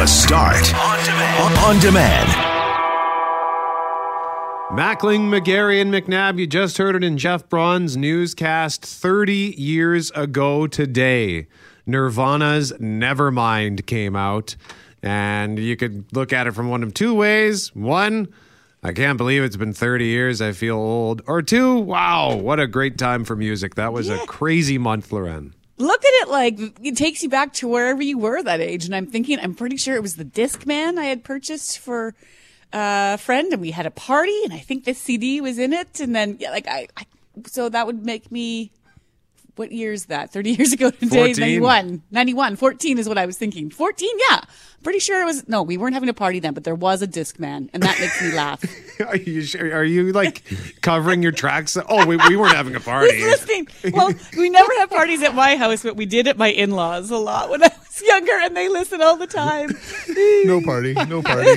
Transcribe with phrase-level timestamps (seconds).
[0.00, 1.58] The Start on demand.
[1.58, 2.28] On demand.
[4.72, 10.66] Mackling, McGarry, and McNabb, you just heard it in Jeff Braun's newscast 30 years ago
[10.66, 11.48] today.
[11.84, 14.56] Nirvana's Nevermind came out,
[15.02, 17.68] and you could look at it from one of two ways.
[17.74, 18.28] One,
[18.82, 21.20] I can't believe it's been 30 years, I feel old.
[21.26, 23.74] Or two, wow, what a great time for music.
[23.74, 25.52] That was a crazy month, Loren.
[25.80, 28.84] Look at it like it takes you back to wherever you were that age.
[28.84, 32.14] And I'm thinking, I'm pretty sure it was the Discman I had purchased for
[32.72, 35.72] uh, a friend, and we had a party, and I think this CD was in
[35.72, 35.98] it.
[35.98, 37.06] And then, yeah, like, I, I
[37.46, 38.70] so that would make me.
[39.56, 40.32] What year is that?
[40.32, 41.40] 30 years ago today, 14.
[41.40, 42.02] 91.
[42.10, 42.56] 91.
[42.56, 43.70] 14 is what I was thinking.
[43.70, 44.40] 14, yeah.
[44.82, 45.46] Pretty sure it was.
[45.48, 48.22] No, we weren't having a party then, but there was a Discman, and that makes
[48.22, 48.62] me laugh.
[49.06, 50.42] Are you, sure- are you like
[50.80, 51.76] covering your tracks?
[51.88, 53.14] Oh, we, we weren't having a party.
[53.20, 53.68] Who's listening?
[53.92, 57.18] Well, we never had parties at my house, but we did at my in-laws a
[57.18, 59.70] lot when I was younger, and they listen all the time.
[60.44, 60.92] No party.
[60.92, 61.50] No party.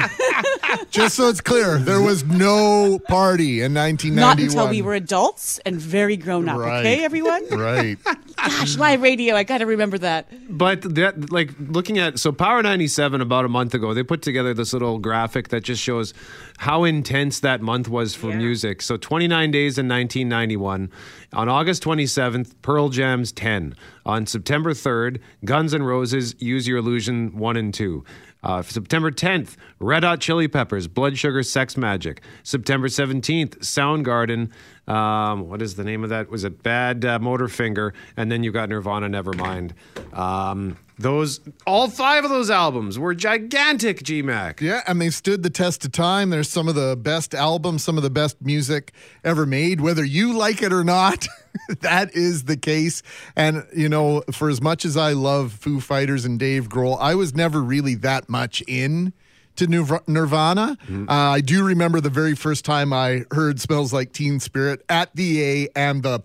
[0.89, 4.16] Just so it's clear, there was no party in 1991.
[4.16, 6.59] Not until we were adults and very grown up.
[6.59, 6.80] Right.
[6.80, 7.47] Okay, everyone.
[7.49, 7.97] Right.
[8.36, 9.36] Gosh, live radio.
[9.36, 10.27] I got to remember that.
[10.49, 14.53] But that, like, looking at so Power 97 about a month ago, they put together
[14.53, 16.14] this little graphic that just shows
[16.59, 18.37] how intense that month was for Yeah.
[18.37, 18.81] music.
[18.81, 20.89] So 29 days in 1991.
[21.33, 23.75] On August 27th, Pearl Jam's 10.
[24.05, 28.03] On September 3rd, Guns N' Roses, Use Your Illusion 1 and 2.
[28.43, 32.17] Uh, September 10th, Red Hot Chili Peppers, Blood Sugar Sex Magik.
[32.43, 34.49] September 17th, Soundgarden.
[34.91, 36.29] Um, what is the name of that?
[36.29, 37.93] Was it Bad uh, Motorfinger?
[38.17, 39.71] And then you got Nirvana, Nevermind.
[40.11, 44.61] Um, those, all five of those albums were gigantic, GMAC.
[44.61, 46.30] Yeah, and they stood the test of time.
[46.30, 50.33] There's some of the best albums, some of the best music ever made, whether you
[50.33, 51.27] like it or not.
[51.81, 53.02] that is the case.
[53.36, 57.16] And, you know, for as much as I love Foo Fighters and Dave Grohl, I
[57.16, 59.14] was never really that much in
[59.55, 60.77] to Nirv- Nirvana.
[60.89, 65.15] Uh, I do remember the very first time I heard Smells Like Teen Spirit at
[65.15, 66.21] the A and the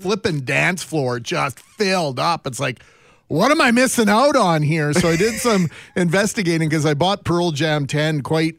[0.00, 2.46] flipping dance floor just filled up.
[2.46, 2.82] It's like,
[3.30, 4.92] what am I missing out on here?
[4.92, 8.56] So I did some investigating because I bought Pearl Jam 10 quite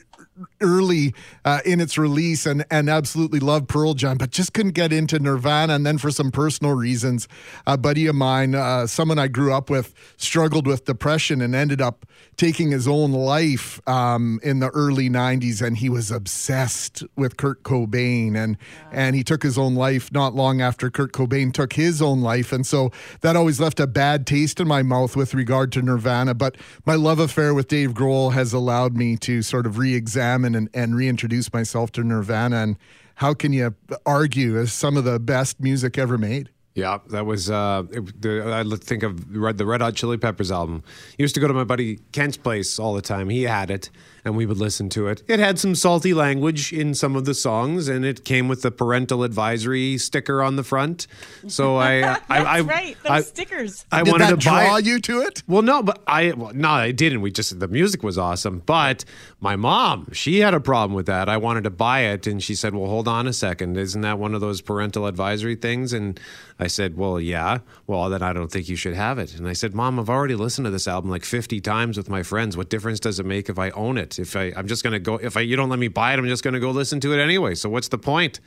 [0.59, 1.13] early
[1.46, 5.19] uh, in its release and, and absolutely loved Pearl Jam, but just couldn't get into
[5.19, 5.75] Nirvana.
[5.75, 7.28] And then for some personal reasons,
[7.68, 11.81] a buddy of mine, uh, someone I grew up with, struggled with depression and ended
[11.81, 12.06] up
[12.38, 15.62] taking his own life um, in the early 90s.
[15.62, 18.35] And he was obsessed with Kurt Cobain.
[18.35, 18.57] And,
[18.91, 22.51] and he took his own life not long after Kurt Cobain took his own life.
[22.51, 22.91] And so
[23.22, 26.34] that always left a bad taste in my mouth with regard to Nirvana.
[26.34, 30.31] But my love affair with Dave Grohl has allowed me to sort of re examine
[30.31, 32.58] and, and reintroduce myself to Nirvana.
[32.58, 32.78] And
[33.16, 33.75] how can you
[34.06, 36.50] argue as some of the best music ever made?
[36.74, 37.50] Yeah, that was.
[37.50, 40.84] Uh, it, the, I think of Red, the Red Hot Chili Peppers album.
[41.18, 43.30] Used to go to my buddy Kent's place all the time.
[43.30, 43.90] He had it,
[44.24, 45.24] and we would listen to it.
[45.28, 48.72] It had some salty language in some of the songs, and it came with the
[48.72, 51.08] parental advisory sticker on the front.
[51.48, 52.98] So I, uh, I, That's I, right.
[53.04, 53.86] Those I, stickers.
[53.92, 54.86] I Did wanted that to buy draw it.
[54.86, 55.44] you to it?
[55.48, 57.22] Well, no, but I well, no, I didn't.
[57.22, 59.06] We just the music was awesome, but
[59.40, 61.30] my mom she had a problem with that.
[61.30, 64.20] I wanted to buy it, and she said, "Well, hold on a second, isn't that
[64.20, 66.20] one of those parental advisory things?" And
[66.60, 67.60] I said, "Well, yeah.
[67.88, 70.36] Well, then I don't think you should have it." And I said, "Mom, I've already
[70.36, 72.56] listened to this album like fifty times with my friends.
[72.56, 74.11] What difference does it make if I own it?
[74.20, 76.28] If I I'm just gonna go if I you don't let me buy it, I'm
[76.28, 77.56] just gonna go listen to it anyway.
[77.56, 78.40] So what's the point?"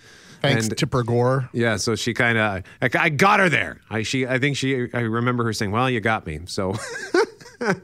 [0.42, 1.48] Thanks, And- Tipper Gore.
[1.54, 3.80] yeah, so she kind of, I, I got her there.
[3.88, 6.74] I she, I think she, I remember her saying, "Well, you got me." So
[7.62, 7.74] I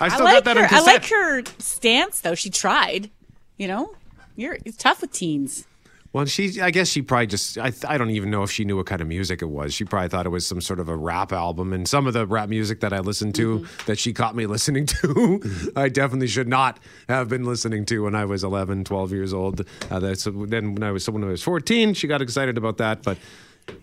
[0.00, 0.64] I still like got that her.
[0.64, 2.34] on I like her stance, though.
[2.34, 3.10] She tried.
[3.56, 3.92] You know,
[4.36, 5.66] you're it's tough with teens.
[6.12, 8.76] Well, she, I guess she probably just, I, I don't even know if she knew
[8.78, 9.74] what kind of music it was.
[9.74, 11.72] She probably thought it was some sort of a rap album.
[11.74, 14.86] And some of the rap music that I listened to, that she caught me listening
[14.86, 19.34] to, I definitely should not have been listening to when I was 11, 12 years
[19.34, 19.66] old.
[19.90, 23.02] Uh, that's, then when I was, someone I was 14, she got excited about that.
[23.02, 23.18] But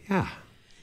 [0.10, 0.28] yeah.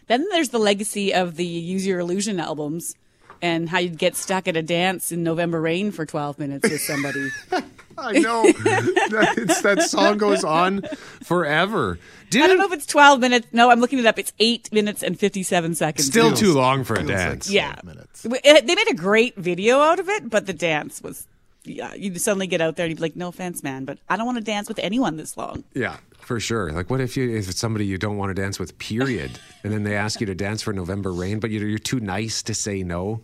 [0.06, 2.94] Then there's the legacy of the Use Your Illusion albums
[3.40, 6.80] and how you'd get stuck at a dance in November Rain for 12 minutes with
[6.80, 7.28] somebody.
[7.98, 8.42] I know.
[8.52, 10.82] that, it's, that song goes on
[11.22, 11.98] forever.
[12.30, 13.46] Dude, I don't know if it's 12 minutes.
[13.52, 14.18] No, I'm looking it up.
[14.18, 16.06] It's 8 minutes and 57 seconds.
[16.06, 17.50] still too long for a Feels like dance.
[17.50, 17.76] Yeah.
[17.84, 18.24] minutes.
[18.24, 21.26] It- They made a great video out of it, but the dance was.
[21.64, 24.16] Yeah, you'd suddenly get out there and you'd be like, no offense, man, but I
[24.16, 25.62] don't want to dance with anyone this long.
[25.74, 26.72] Yeah, for sure.
[26.72, 29.72] Like, what if you if it's somebody you don't want to dance with, period, and
[29.72, 32.54] then they ask you to dance for November Rain, but you're, you're too nice to
[32.54, 33.20] say no.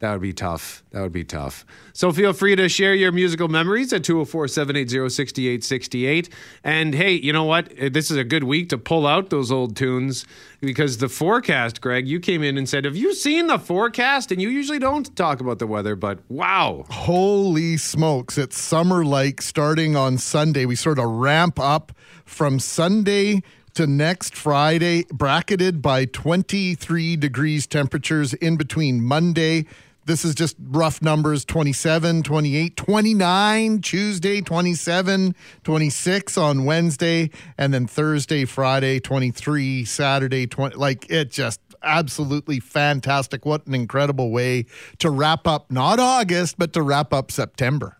[0.00, 0.82] That would be tough.
[0.92, 1.66] That would be tough.
[1.92, 6.30] So feel free to share your musical memories at 204 780 6868.
[6.64, 7.70] And hey, you know what?
[7.78, 10.24] Uh, this is a good week to pull out those old tunes
[10.62, 14.32] because the forecast, Greg, you came in and said, Have you seen the forecast?
[14.32, 16.86] And you usually don't talk about the weather, but wow.
[16.88, 18.38] Holy smokes.
[18.38, 20.64] It's summer like starting on Sunday.
[20.64, 21.92] We sort of ramp up
[22.24, 23.42] from Sunday
[23.74, 29.66] to next Friday, bracketed by 23 degrees temperatures in between Monday.
[30.10, 37.86] This is just rough numbers 27, 28, 29 Tuesday, 27, 26 on Wednesday, and then
[37.86, 40.74] Thursday, Friday, 23, Saturday, 20.
[40.74, 43.46] Like it just absolutely fantastic.
[43.46, 44.66] What an incredible way
[44.98, 47.96] to wrap up not August, but to wrap up September.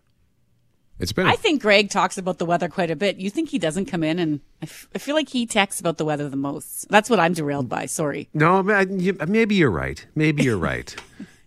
[0.99, 1.29] It's been.
[1.29, 3.19] I think Greg talks about the weather quite a bit.
[3.19, 5.97] You think he doesn't come in, and I, f- I feel like he texts about
[5.97, 6.89] the weather the most.
[6.89, 7.87] That's what I'm derailed by.
[7.87, 8.29] Sorry.
[8.35, 10.05] no, maybe you're right.
[10.17, 10.97] Maybe you're right.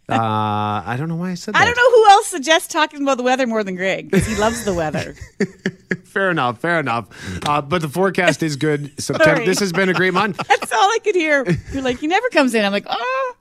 [0.09, 1.61] uh, I don't know why I said that.
[1.61, 4.35] I don't know who else suggests talking about the weather more than Greg because he
[4.35, 5.15] loves the weather.
[6.03, 6.59] Fair enough.
[6.59, 7.07] Fair enough.
[7.47, 8.91] Uh, but the forecast is good.
[9.01, 9.35] September.
[9.35, 9.45] Sorry.
[9.45, 10.37] This has been a great month.
[10.47, 11.45] That's all I could hear.
[11.71, 12.65] You're like, he never comes in.
[12.65, 13.33] I'm like, oh.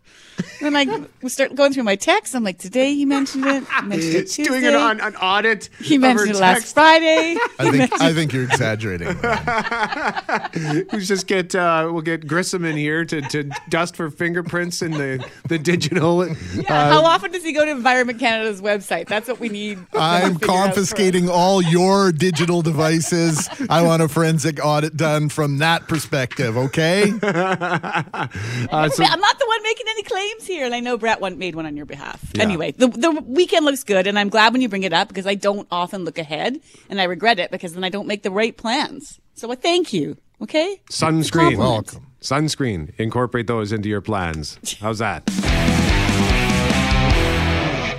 [0.60, 2.34] Then I we start going through my texts.
[2.34, 3.64] I'm like, today he mentioned it.
[3.64, 4.60] He mentioned it It's Tuesday.
[4.60, 5.68] doing an, an, an audit.
[5.80, 6.74] he of her mentioned it last.
[6.74, 7.36] Friday.
[7.58, 9.08] I think I think you're exaggerating.
[10.92, 14.92] We just get uh, we'll get Grissom in here to, to dust for fingerprints in
[14.92, 16.26] the the digital.
[16.26, 16.34] Yeah,
[16.68, 19.06] uh, how often does he go to Environment Canada's website?
[19.08, 19.78] That's what we need.
[19.94, 20.50] I'm figure out for us.
[20.50, 23.48] confiscating all your digital devices.
[23.68, 27.12] I want a forensic audit done from that perspective, okay?
[27.22, 31.38] uh, so, I'm not the one making any claims here, and I know Brett one
[31.38, 32.20] made one on your behalf.
[32.38, 35.26] Anyway, the the weekend looks good, and I'm glad when you bring it up because
[35.26, 38.30] I don't often look ahead, and I regret it because then I don't make the
[38.30, 39.20] right plans.
[39.34, 40.16] So I thank you.
[40.40, 40.80] Okay.
[40.90, 41.56] sunscreen.
[41.56, 42.06] Welcome.
[42.20, 42.92] Sunscreen.
[42.98, 44.58] Incorporate those into your plans.
[44.80, 45.24] How's that?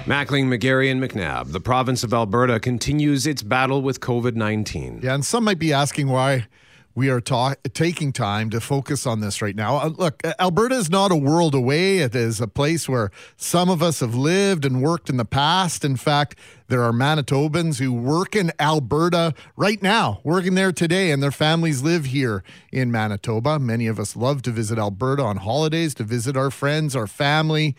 [0.06, 1.54] Mackling, McGarry, and McNabb.
[1.54, 5.00] The province of Alberta continues its battle with COVID 19.
[5.02, 6.48] Yeah, and some might be asking why
[6.96, 9.78] we are ta- taking time to focus on this right now.
[9.78, 12.00] Uh, look, Alberta is not a world away.
[12.00, 15.84] It is a place where some of us have lived and worked in the past.
[15.84, 16.38] In fact,
[16.68, 21.82] there are Manitobans who work in Alberta right now, working there today, and their families
[21.82, 23.60] live here in Manitoba.
[23.60, 27.76] Many of us love to visit Alberta on holidays, to visit our friends, our family.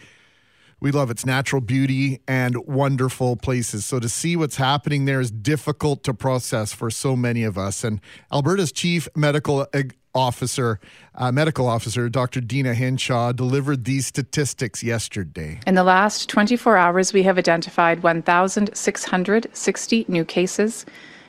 [0.80, 3.86] We love its natural beauty and wonderful places.
[3.86, 7.84] So to see what's happening there is difficult to process for so many of us.
[7.84, 8.00] And
[8.32, 9.66] Alberta's chief medical
[10.14, 10.78] officer,
[11.14, 12.40] uh, medical officer, Dr.
[12.40, 15.60] Deena Hinshaw, delivered these statistics yesterday.
[15.66, 20.86] In the last 24 hours, we have identified 1,660 new cases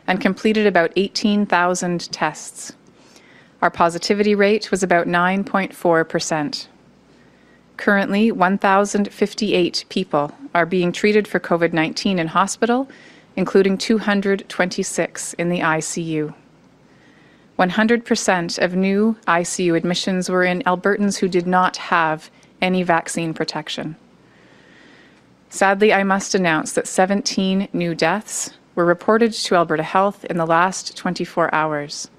[0.08, 2.74] and completed about 18,000 tests.
[3.62, 6.68] Our positivity rate was about 9.4%.
[7.77, 12.88] Currently, 1,058 people are being treated for COVID 19 in hospital,
[13.36, 16.33] including 226 in the ICU.
[17.60, 22.30] 100% of new ICU admissions were in Albertans who did not have
[22.62, 23.95] any vaccine protection.
[25.50, 30.45] Sadly, I must announce that 17 new deaths were reported to Alberta Health in the
[30.45, 32.10] last 24 hours.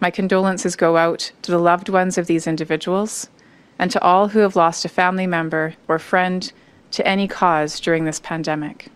[0.00, 3.28] My condolences go out to the loved ones of these individuals
[3.78, 6.52] and to all who have lost a family member or friend
[6.90, 8.88] to any cause during this pandemic.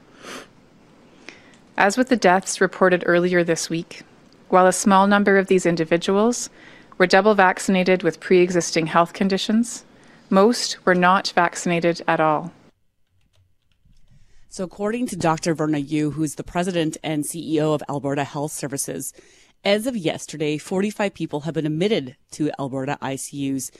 [1.77, 4.03] As with the deaths reported earlier this week,
[4.49, 6.51] while a small number of these individuals
[6.99, 9.85] were double vaccinated with pre existing health conditions,
[10.29, 12.53] most were not vaccinated at all.
[14.49, 15.55] So, according to Dr.
[15.55, 19.15] Verna Yiu, who's the president and CEO of Alberta Health Services,
[19.65, 23.71] as of yesterday, 45 people have been admitted to Alberta ICUs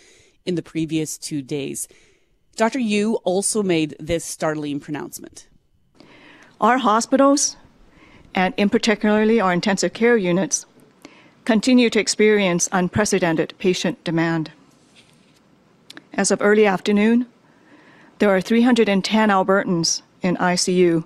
[0.45, 1.89] in the previous two days.
[2.57, 2.79] Dr.
[2.79, 5.49] Yiu also made this startling pronouncement.
[6.61, 7.57] Our hospitals,
[8.35, 10.67] and in particularly our intensive care units,
[11.45, 14.53] continue to experience unprecedented patient demand.
[16.13, 17.27] As of early afternoon,
[18.19, 21.05] there are 310 Albertans in ICU,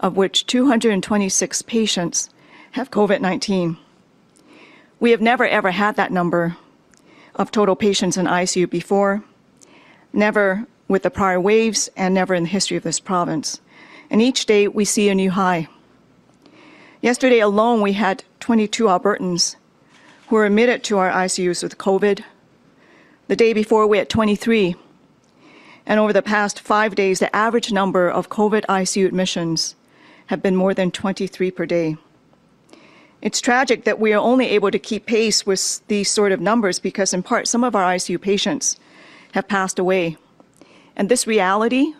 [0.00, 2.30] of which 226 patients
[2.72, 3.76] have COVID 19.
[4.98, 6.56] We have never ever had that number
[7.36, 9.22] of total patients in ICU before,
[10.12, 13.60] never with the prior waves, and never in the history of this province.
[14.10, 15.68] And each day we see a new high.
[17.02, 19.56] Yesterday alone, we had 22 Albertans
[20.28, 22.22] who were admitted to our ICUs with COVID.
[23.28, 24.74] The day before, we had 23.
[25.86, 29.76] And over the past five days, the average number of COVID ICU admissions
[30.26, 31.96] have been more than 23 per day.
[33.22, 36.78] It's tragic that we are only able to keep pace with these sort of numbers
[36.78, 38.76] because, in part, some of our ICU patients
[39.32, 40.16] have passed away.
[40.96, 41.94] And this reality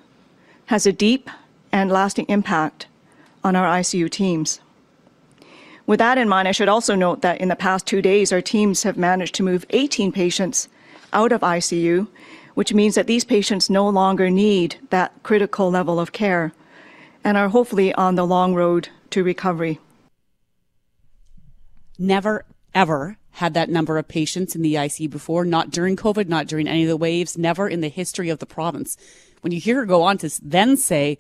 [0.67, 1.31] has a deep
[1.73, 2.87] and lasting impact
[3.43, 4.61] on our ICU teams.
[5.87, 8.41] With that in mind, I should also note that in the past two days, our
[8.41, 10.69] teams have managed to move 18 patients
[11.13, 12.09] out of ICU,
[12.55, 16.53] which means that these patients no longer need that critical level of care
[17.23, 19.79] and are hopefully on the long road to recovery.
[21.99, 26.47] Never, ever had that number of patients in the ICU before, not during COVID, not
[26.47, 28.97] during any of the waves, never in the history of the province.
[29.43, 31.19] When you hear her go on to then say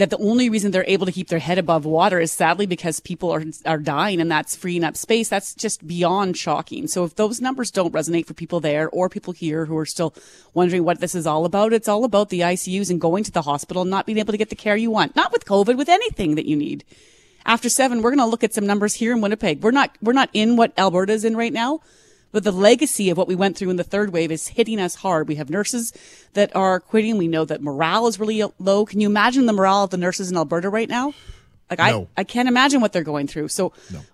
[0.00, 3.00] that the only reason they're able to keep their head above water is sadly because
[3.00, 5.28] people are are dying and that's freeing up space.
[5.28, 6.88] That's just beyond shocking.
[6.88, 10.14] So if those numbers don't resonate for people there or people here who are still
[10.54, 13.42] wondering what this is all about, it's all about the ICUs and going to the
[13.42, 15.14] hospital and not being able to get the care you want.
[15.14, 16.84] Not with COVID, with anything that you need.
[17.50, 19.60] After seven, we're going to look at some numbers here in Winnipeg.
[19.60, 21.80] We're not we're not in what Alberta's in right now.
[22.30, 24.94] But the legacy of what we went through in the third wave is hitting us
[24.94, 25.26] hard.
[25.26, 25.92] We have nurses
[26.34, 27.18] that are quitting.
[27.18, 28.86] We know that morale is really low.
[28.86, 31.12] Can you imagine the morale of the nurses in Alberta right now?
[31.68, 32.08] Like No.
[32.16, 33.48] I, I can't imagine what they're going through.
[33.48, 33.72] So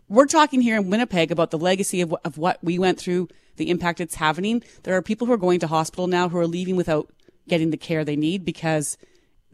[0.09, 3.69] we're talking here in Winnipeg about the legacy of, of what we went through, the
[3.69, 4.63] impact it's having.
[4.85, 7.13] There are people who are going to hospital now who are leaving without
[7.49, 8.97] getting the care they need because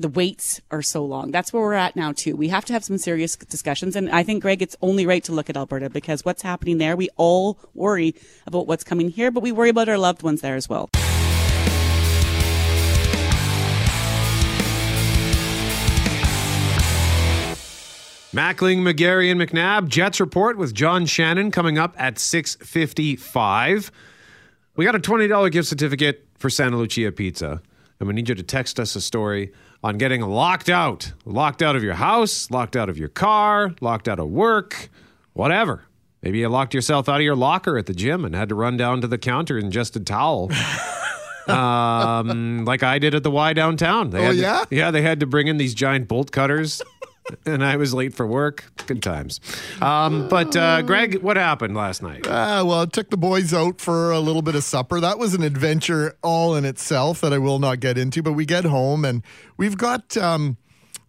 [0.03, 1.31] the waits are so long.
[1.31, 2.37] That's where we're at now too.
[2.37, 3.97] We have to have some serious discussions.
[3.97, 6.97] And I think, Greg, it's only right to look at Alberta because what's happening there,
[6.97, 8.15] we all worry
[8.47, 10.91] about what's coming here, but we worry about our loved ones there as well.
[18.33, 19.89] Mackling, McGarry, and McNabb.
[19.89, 23.91] Jets report with John Shannon coming up at 6.55.
[24.75, 27.61] We got a $20 gift certificate for Santa Lucia Pizza.
[28.01, 31.13] And we need you to text us a story on getting locked out.
[31.25, 34.89] Locked out of your house, locked out of your car, locked out of work,
[35.33, 35.85] whatever.
[36.23, 38.77] Maybe you locked yourself out of your locker at the gym and had to run
[38.77, 40.51] down to the counter and just a towel.
[41.49, 44.11] um, like I did at the Y downtown.
[44.11, 44.65] They Oh, to- yeah?
[44.71, 46.81] yeah, they had to bring in these giant bolt cutters.
[47.47, 48.65] and I was late for work.
[48.87, 49.41] Good times.
[49.81, 52.27] Um, but uh, Greg, what happened last night?
[52.29, 55.01] Ah, well, I took the boys out for a little bit of supper.
[55.01, 58.23] That was an adventure all in itself that I will not get into.
[58.23, 59.23] But we get home and
[59.57, 60.57] we've got um,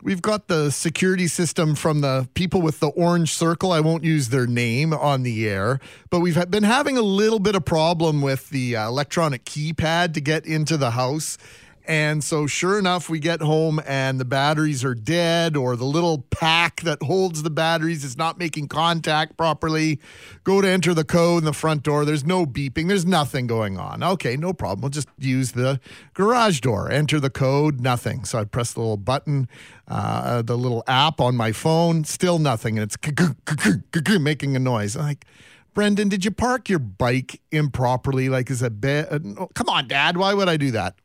[0.02, 3.72] we've got the security system from the people with the orange circle.
[3.72, 5.80] I won't use their name on the air,
[6.10, 10.22] but we've been having a little bit of problem with the uh, electronic keypad to
[10.22, 11.38] get into the house.
[11.86, 16.20] And so, sure enough, we get home and the batteries are dead, or the little
[16.30, 20.00] pack that holds the batteries is not making contact properly.
[20.46, 22.06] Go to enter the code in the front door.
[22.06, 24.02] There's no beeping, there's nothing going on.
[24.02, 24.82] Okay, no problem.
[24.82, 25.82] We'll just use the
[26.14, 26.90] garage door.
[26.90, 28.24] Enter the code, nothing.
[28.24, 29.50] So I press the little button,
[29.88, 32.80] uh, the little app on my phone, still nothing.
[32.80, 34.96] And it's making a noise.
[34.96, 35.26] I'm like,
[35.74, 38.30] Brendan, did you park your bike improperly?
[38.30, 39.12] Like, is a bit?
[39.12, 40.18] Uh, no, come on, Dad.
[40.18, 40.96] Why would I do that?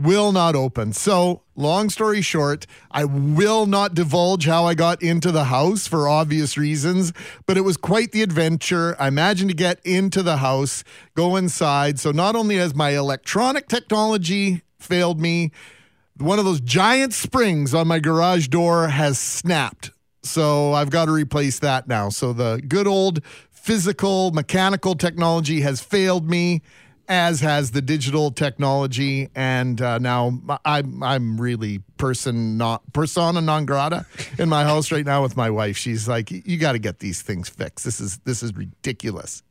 [0.00, 0.92] Will not open.
[0.92, 6.08] So, long story short, I will not divulge how I got into the house for
[6.08, 7.12] obvious reasons,
[7.46, 8.96] but it was quite the adventure.
[8.98, 11.98] I imagine to get into the house, go inside.
[11.98, 15.52] So, not only has my electronic technology failed me,
[16.16, 19.90] one of those giant springs on my garage door has snapped.
[20.22, 22.08] So, I've got to replace that now.
[22.08, 26.62] So, the good old physical mechanical technology has failed me
[27.10, 33.66] as has the digital technology, and uh, now I'm I'm really person not persona non
[33.66, 34.06] grata
[34.38, 35.76] in my house right now with my wife.
[35.76, 37.84] She's like, "You got to get these things fixed.
[37.84, 39.42] This is this is ridiculous."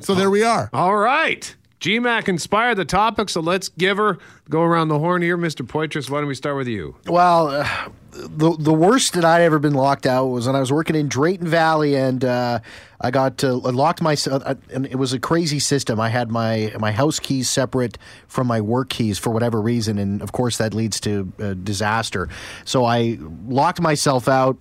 [0.00, 0.70] So there we are.
[0.72, 1.54] All right.
[1.80, 5.36] GMAC inspired the topic, so let's give her go around the horn here.
[5.36, 5.66] Mr.
[5.66, 6.94] Poitras, why don't we start with you?
[7.06, 10.72] Well, uh, the the worst that I'd ever been locked out was when I was
[10.72, 12.60] working in Drayton Valley, and uh,
[13.00, 14.42] I got uh, locked myself.
[14.44, 16.00] Uh, and it was a crazy system.
[16.00, 20.22] I had my my house keys separate from my work keys for whatever reason, and
[20.22, 22.28] of course that leads to uh, disaster.
[22.64, 24.56] So I locked myself out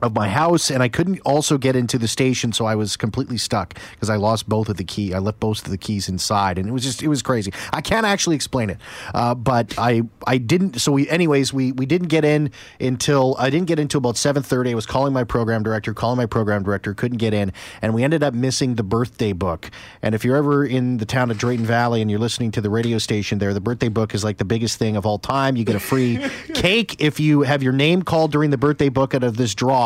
[0.00, 3.38] of my house and I couldn't also get into the station so I was completely
[3.38, 6.58] stuck because I lost both of the key I left both of the keys inside
[6.58, 7.50] and it was just it was crazy.
[7.72, 8.76] I can't actually explain it
[9.14, 13.48] uh, but I I didn't so we anyways we we didn't get in until I
[13.48, 16.92] didn't get into about 7:30 I was calling my program director calling my program director
[16.92, 17.50] couldn't get in
[17.80, 19.70] and we ended up missing the birthday book
[20.02, 22.68] and if you're ever in the town of Drayton Valley and you're listening to the
[22.68, 25.64] radio station there the birthday book is like the biggest thing of all time you
[25.64, 26.22] get a free
[26.54, 29.85] cake if you have your name called during the birthday book out of this draw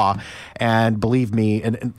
[0.57, 1.95] and believe me and, and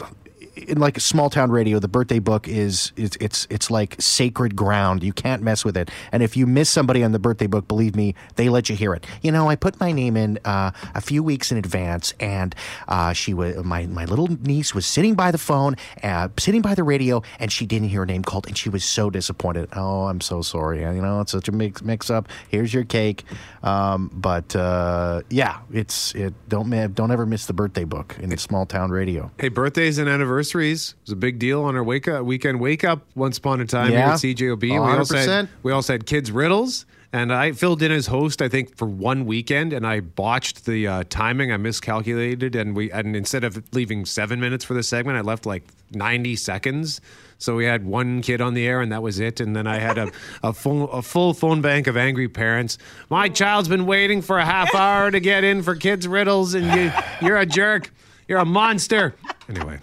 [0.56, 5.04] in like small town radio, the birthday book is, is it's it's like sacred ground.
[5.04, 5.90] You can't mess with it.
[6.12, 8.94] And if you miss somebody on the birthday book, believe me, they let you hear
[8.94, 9.06] it.
[9.22, 12.54] You know, I put my name in uh, a few weeks in advance, and
[12.88, 16.76] uh, she was my my little niece was sitting by the phone, uh, sitting by
[16.76, 19.70] the radio, and she didn't hear her name called, and she was so disappointed.
[19.74, 20.82] Oh, I'm so sorry.
[20.82, 22.28] You know, it's such a mix mix up.
[22.50, 23.24] Here's your cake.
[23.64, 26.34] Um, but uh, yeah, it's it.
[26.50, 29.30] Don't don't ever miss the birthday book in small town radio.
[29.38, 33.06] Hey, birthdays and anniversaries was a big deal on our wake up weekend wake up
[33.16, 33.98] once upon a time Yeah.
[34.06, 34.20] here at
[34.60, 34.62] CJOB.
[34.62, 36.86] We also had we also had kids riddles.
[37.14, 40.88] And I filled in as host, I think, for one weekend, and I botched the
[40.88, 41.52] uh, timing.
[41.52, 45.46] I miscalculated, and we and instead of leaving seven minutes for the segment, I left
[45.46, 47.02] like ninety seconds.
[47.38, 49.42] So we had one kid on the air, and that was it.
[49.42, 50.10] And then I had a
[50.42, 52.78] a full a full phone bank of angry parents.
[53.10, 56.66] My child's been waiting for a half hour to get in for kids riddles, and
[56.74, 56.94] you
[57.28, 57.92] you're a jerk.
[58.30, 59.16] You're a monster.
[59.50, 59.80] Anyway,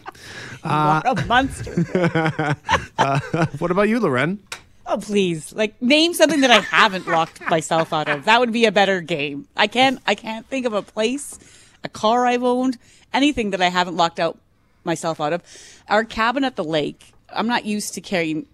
[0.62, 1.74] What a monster.
[3.58, 4.40] what about you, Loren?
[4.86, 5.52] Oh, please.
[5.52, 8.24] Like, name something that I haven't locked myself out of.
[8.24, 9.46] That would be a better game.
[9.56, 11.38] I can't, I can't think of a place,
[11.84, 12.78] a car I've owned,
[13.12, 14.38] anything that I haven't locked out
[14.84, 15.42] myself out of.
[15.88, 18.46] Our cabin at the lake, I'm not used to carrying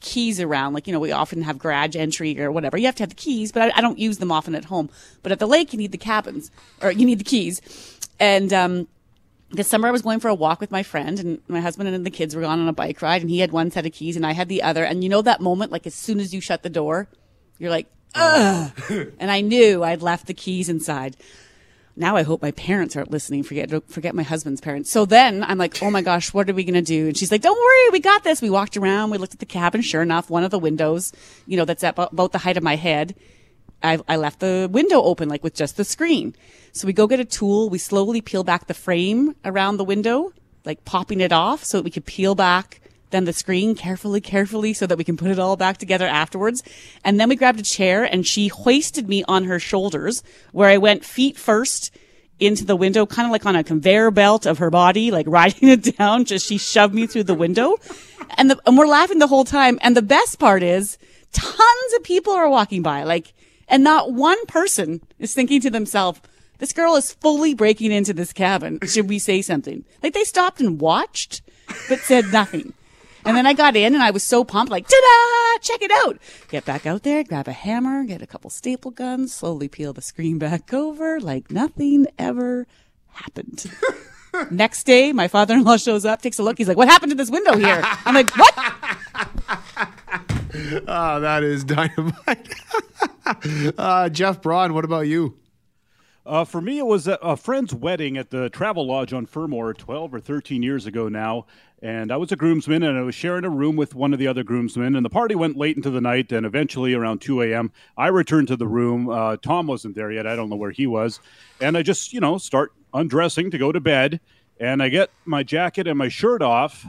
[0.00, 0.74] keys around.
[0.74, 2.76] Like, you know, we often have garage entry or whatever.
[2.76, 4.90] You have to have the keys, but I, I don't use them often at home.
[5.22, 6.50] But at the lake, you need the cabins
[6.82, 7.62] or you need the keys.
[8.20, 8.88] And, um,
[9.50, 12.04] this summer I was going for a walk with my friend and my husband and
[12.04, 14.16] the kids were gone on a bike ride and he had one set of keys
[14.16, 14.84] and I had the other.
[14.84, 17.08] And you know that moment, like as soon as you shut the door,
[17.58, 18.72] you're like, ugh.
[19.18, 21.16] and I knew I'd left the keys inside.
[21.96, 23.42] Now I hope my parents aren't listening.
[23.42, 24.90] Forget, forget my husband's parents.
[24.90, 27.08] So then I'm like, oh my gosh, what are we going to do?
[27.08, 28.40] And she's like, don't worry, we got this.
[28.40, 29.80] We walked around, we looked at the cabin.
[29.80, 31.12] Sure enough, one of the windows,
[31.46, 33.16] you know, that's at about, about the height of my head.
[33.82, 36.34] I, I left the window open, like with just the screen.
[36.72, 37.68] So we go get a tool.
[37.68, 40.32] We slowly peel back the frame around the window,
[40.64, 44.72] like popping it off so that we could peel back then the screen carefully, carefully
[44.72, 46.62] so that we can put it all back together afterwards.
[47.04, 50.22] And then we grabbed a chair and she hoisted me on her shoulders
[50.52, 51.94] where I went feet first
[52.38, 55.68] into the window, kind of like on a conveyor belt of her body, like riding
[55.68, 56.24] it down.
[56.24, 57.76] Just she shoved me through the window.
[58.36, 59.78] And the, and we're laughing the whole time.
[59.82, 60.98] And the best part is
[61.32, 63.32] tons of people are walking by, like,
[63.68, 66.20] and not one person is thinking to themselves,
[66.58, 68.78] this girl is fully breaking into this cabin.
[68.86, 69.84] Should we say something?
[70.02, 71.42] Like they stopped and watched,
[71.88, 72.74] but said nothing.
[73.24, 75.58] And then I got in and I was so pumped, like, ta-da!
[75.60, 76.18] Check it out.
[76.48, 80.00] Get back out there, grab a hammer, get a couple staple guns, slowly peel the
[80.00, 82.66] screen back over like nothing ever
[83.08, 83.70] happened.
[84.50, 86.58] Next day, my father-in-law shows up, takes a look.
[86.58, 88.54] He's like, "What happened to this window here?" I'm like, "What?"
[90.86, 92.54] Oh, that is dynamite.
[93.78, 95.36] uh, Jeff Braun, what about you?
[96.28, 100.12] Uh, for me, it was a, a friend's wedding at the Travelodge on Fermor 12
[100.12, 101.46] or 13 years ago now.
[101.80, 104.26] And I was a groomsman and I was sharing a room with one of the
[104.26, 104.94] other groomsmen.
[104.94, 106.30] And the party went late into the night.
[106.30, 109.08] And eventually, around 2 a.m., I returned to the room.
[109.08, 110.26] Uh, Tom wasn't there yet.
[110.26, 111.18] I don't know where he was.
[111.62, 114.20] And I just, you know, start undressing to go to bed.
[114.60, 116.84] And I get my jacket and my shirt off.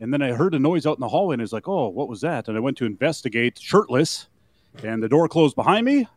[0.00, 1.34] And then I heard a noise out in the hallway.
[1.34, 2.48] And I was like, oh, what was that?
[2.48, 4.26] And I went to investigate shirtless.
[4.82, 6.08] And the door closed behind me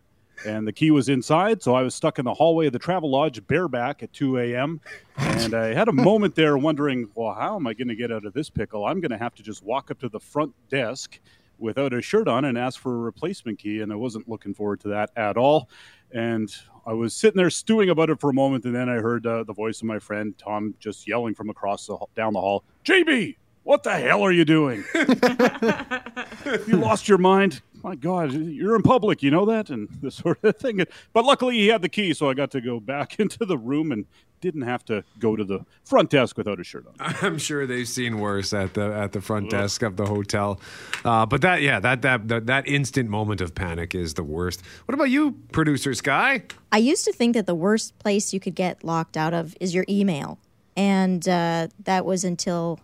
[0.46, 1.62] and the key was inside.
[1.62, 4.82] So I was stuck in the hallway of the Travelodge bareback at 2 a.m.
[5.18, 8.26] And I had a moment there wondering, well, how am I going to get out
[8.26, 8.86] of this pickle?
[8.86, 11.20] I'm going to have to just walk up to the front desk
[11.58, 13.82] without a shirt on and ask for a replacement key.
[13.82, 15.70] And I wasn't looking forward to that at all.
[16.12, 16.54] And
[16.86, 18.66] I was sitting there stewing about it for a moment.
[18.66, 21.88] And then I heard uh, the voice of my friend Tom just yelling from across
[21.88, 24.84] the down the hall, JB, what the hell are you doing?
[26.68, 27.62] you lost your mind.
[27.86, 30.84] My God, you're in public, you know that, and this sort of thing.
[31.14, 33.92] But luckily, he had the key, so I got to go back into the room
[33.92, 34.08] and
[34.42, 36.96] didn't have to go to the front desk without a shirt on.
[37.22, 40.60] I'm sure they've seen worse at the at the front desk of the hotel.
[41.04, 44.64] Uh, but that, yeah, that, that that that instant moment of panic is the worst.
[44.86, 46.42] What about you, producer Sky?
[46.72, 49.76] I used to think that the worst place you could get locked out of is
[49.76, 50.40] your email.
[50.76, 52.80] And uh, that was until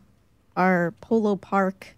[0.56, 1.96] our Polo Park.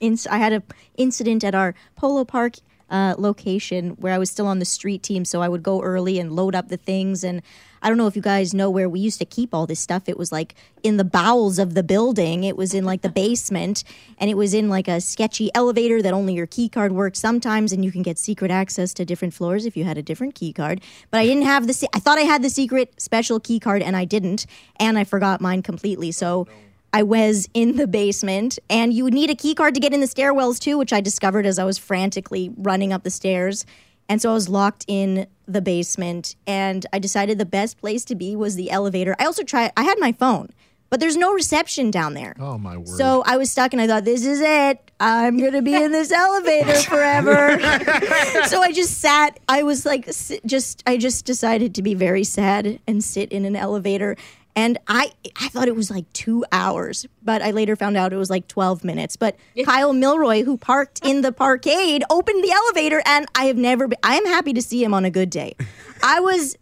[0.00, 0.62] I had a
[0.96, 2.56] incident at our Polo Park
[2.90, 6.18] uh, location where I was still on the street team, so I would go early
[6.18, 7.24] and load up the things.
[7.24, 7.42] And
[7.82, 10.08] I don't know if you guys know where we used to keep all this stuff.
[10.08, 12.44] It was like in the bowels of the building.
[12.44, 13.84] It was in like the basement,
[14.18, 17.72] and it was in like a sketchy elevator that only your key card worked sometimes,
[17.72, 20.52] and you can get secret access to different floors if you had a different key
[20.52, 20.80] card.
[21.10, 21.72] But I didn't have the.
[21.72, 25.04] Se- I thought I had the secret special key card, and I didn't, and I
[25.04, 26.12] forgot mine completely.
[26.12, 26.46] So.
[26.94, 29.98] I was in the basement, and you would need a key card to get in
[29.98, 33.66] the stairwells too, which I discovered as I was frantically running up the stairs.
[34.08, 38.14] And so I was locked in the basement, and I decided the best place to
[38.14, 39.16] be was the elevator.
[39.18, 40.50] I also tried, I had my phone,
[40.88, 42.36] but there's no reception down there.
[42.38, 42.86] Oh my word.
[42.86, 44.92] So I was stuck and I thought, this is it.
[45.00, 47.58] I'm going to be in this elevator forever.
[48.46, 49.40] so I just sat.
[49.48, 50.06] I was like,
[50.46, 54.16] just, I just decided to be very sad and sit in an elevator.
[54.56, 58.16] And I, I thought it was like two hours, but I later found out it
[58.16, 59.16] was like 12 minutes.
[59.16, 63.88] But Kyle Milroy, who parked in the parkade, opened the elevator, and I have never
[63.88, 65.56] been, I am happy to see him on a good day.
[66.02, 66.56] I was,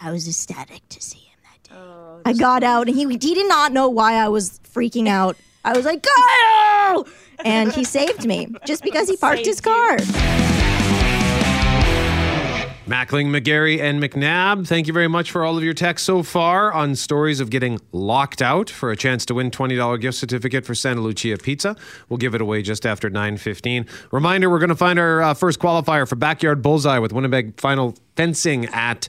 [0.00, 2.22] I was ecstatic to see him that day.
[2.26, 5.36] I got out and he, he did not know why I was freaking out.
[5.64, 7.06] I was like, Kyle!
[7.44, 9.98] And he saved me just because he parked his car.
[12.86, 16.72] Mackling, McGarry, and McNabb, thank you very much for all of your texts so far
[16.72, 20.72] on stories of getting locked out for a chance to win $20 gift certificate for
[20.72, 21.74] Santa Lucia Pizza.
[22.08, 23.88] We'll give it away just after 9.15.
[24.12, 27.96] Reminder, we're going to find our uh, first qualifier for Backyard Bullseye with Winnipeg Final
[28.14, 29.08] Fencing at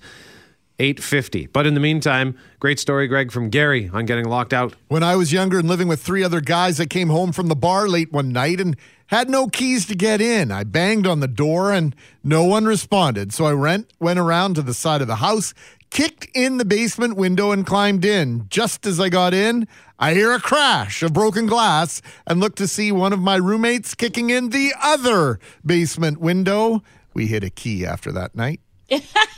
[0.79, 1.49] 8.50.
[1.51, 4.75] But in the meantime, great story, Greg, from Gary on getting locked out.
[4.87, 7.55] When I was younger and living with three other guys, I came home from the
[7.55, 10.51] bar late one night and had no keys to get in.
[10.51, 13.33] I banged on the door and no one responded.
[13.33, 15.53] So I went, went around to the side of the house,
[15.89, 18.45] kicked in the basement window, and climbed in.
[18.49, 22.67] Just as I got in, I hear a crash of broken glass and look to
[22.67, 26.83] see one of my roommates kicking in the other basement window.
[27.13, 28.59] We hit a key after that night.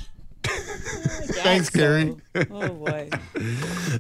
[1.44, 2.16] Thanks, Gary.
[2.52, 3.10] Oh boy.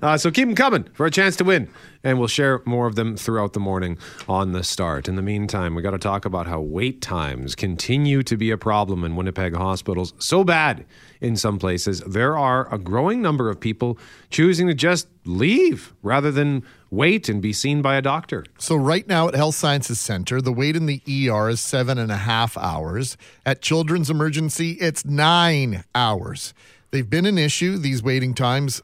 [0.01, 1.67] Uh, so keep them coming for a chance to win.
[2.03, 3.97] And we'll share more of them throughout the morning
[4.29, 5.09] on the start.
[5.09, 8.57] In the meantime, we got to talk about how wait times continue to be a
[8.57, 10.13] problem in Winnipeg hospitals.
[10.19, 10.85] So bad
[11.19, 11.99] in some places.
[12.01, 13.97] There are a growing number of people
[14.29, 18.45] choosing to just leave rather than wait and be seen by a doctor.
[18.57, 22.11] So right now at Health Sciences Center, the wait in the ER is seven and
[22.11, 23.17] a half hours.
[23.45, 26.53] At Children's Emergency, it's nine hours.
[26.91, 28.81] They've been an issue, these waiting times,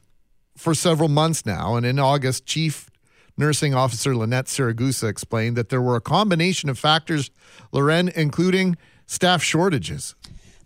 [0.56, 1.74] for several months now.
[1.74, 2.88] And in August, Chief
[3.36, 7.30] Nursing Officer Lanette Siragusa explained that there were a combination of factors,
[7.72, 10.14] Loren, including staff shortages.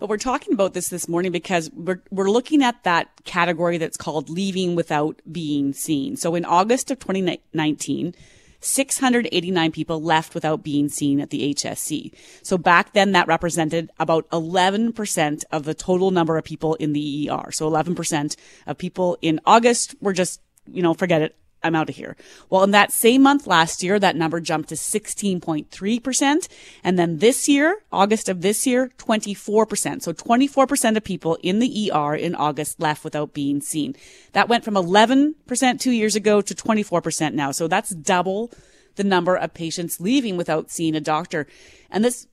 [0.00, 3.98] But we're talking about this this morning because we're, we're looking at that category that's
[3.98, 6.16] called leaving without being seen.
[6.16, 8.14] So in August of 2019,
[8.60, 12.14] 689 people left without being seen at the HSC.
[12.42, 17.28] So back then that represented about 11% of the total number of people in the
[17.30, 17.52] ER.
[17.52, 18.36] So 11%
[18.66, 21.36] of people in August were just, you know, forget it.
[21.62, 22.16] I'm out of here.
[22.48, 26.48] Well, in that same month last year, that number jumped to 16.3%.
[26.82, 30.02] And then this year, August of this year, 24%.
[30.02, 33.94] So 24% of people in the ER in August left without being seen.
[34.32, 37.50] That went from 11% two years ago to 24% now.
[37.50, 38.50] So that's double
[38.96, 41.46] the number of patients leaving without seeing a doctor.
[41.90, 42.26] And this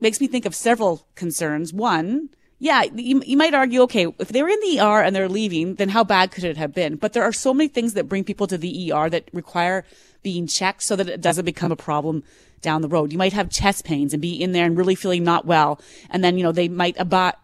[0.00, 1.72] makes me think of several concerns.
[1.72, 5.28] One, yeah, you, you might argue, okay, if they were in the ER and they're
[5.28, 6.96] leaving, then how bad could it have been?
[6.96, 9.84] But there are so many things that bring people to the ER that require
[10.22, 12.24] being checked so that it doesn't become a problem
[12.60, 13.12] down the road.
[13.12, 15.80] You might have chest pains and be in there and really feeling not well.
[16.10, 17.36] And then, you know, they might about,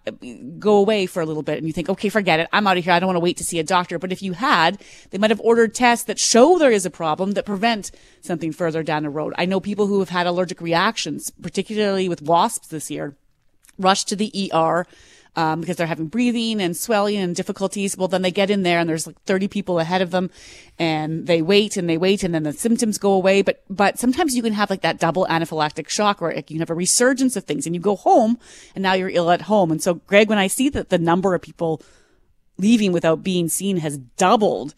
[0.59, 2.49] go away for a little bit and you think, okay, forget it.
[2.53, 2.93] I'm out of here.
[2.93, 4.01] I don't want to wait to see a doctor.
[4.01, 7.33] But if you had, they might have ordered tests that show there is a problem
[7.33, 9.35] that prevent something further down the road.
[9.39, 13.17] I know people who have had allergic reactions, particularly with wasps this year
[13.79, 14.87] rush to the ER
[15.37, 17.97] um, because they're having breathing and swelling and difficulties.
[17.97, 20.31] Well, then they get in there and there's like 30 people ahead of them
[20.79, 23.43] and they wait and they wait and then the symptoms go away.
[23.43, 26.61] But, but sometimes you can have like that double anaphylactic shock where like, you can
[26.61, 28.39] have a resurgence of things and you go home
[28.75, 29.71] and now you're ill at home.
[29.73, 31.83] And so, Greg, when I see that the number of people
[32.57, 34.75] leaving without being seen has doubled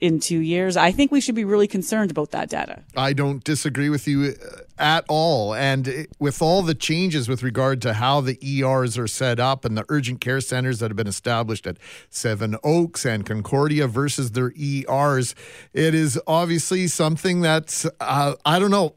[0.00, 2.82] in two years, I think we should be really concerned about that data.
[2.96, 5.54] I don't disagree with you uh, at all.
[5.54, 9.76] And with all the changes with regard to how the ERs are set up and
[9.76, 11.76] the urgent care centers that have been established at
[12.08, 15.34] Seven Oaks and Concordia versus their ERs,
[15.72, 18.94] it is obviously something that's, uh, I don't know,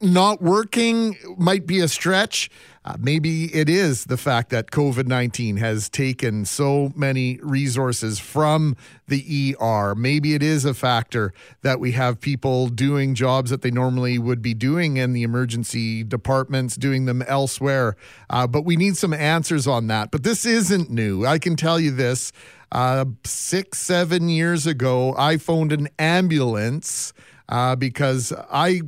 [0.00, 2.50] not working might be a stretch.
[2.84, 8.76] Uh, maybe it is the fact that COVID 19 has taken so many resources from
[9.08, 9.94] the ER.
[9.96, 11.32] Maybe it is a factor
[11.62, 16.04] that we have people doing jobs that they normally would be doing in the emergency
[16.04, 17.96] departments, doing them elsewhere.
[18.30, 20.12] Uh, but we need some answers on that.
[20.12, 21.26] But this isn't new.
[21.26, 22.30] I can tell you this.
[22.70, 27.12] Uh, six, seven years ago, I phoned an ambulance
[27.48, 28.82] uh, because I,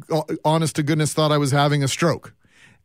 [0.45, 2.35] honest to goodness, thought I was having a stroke.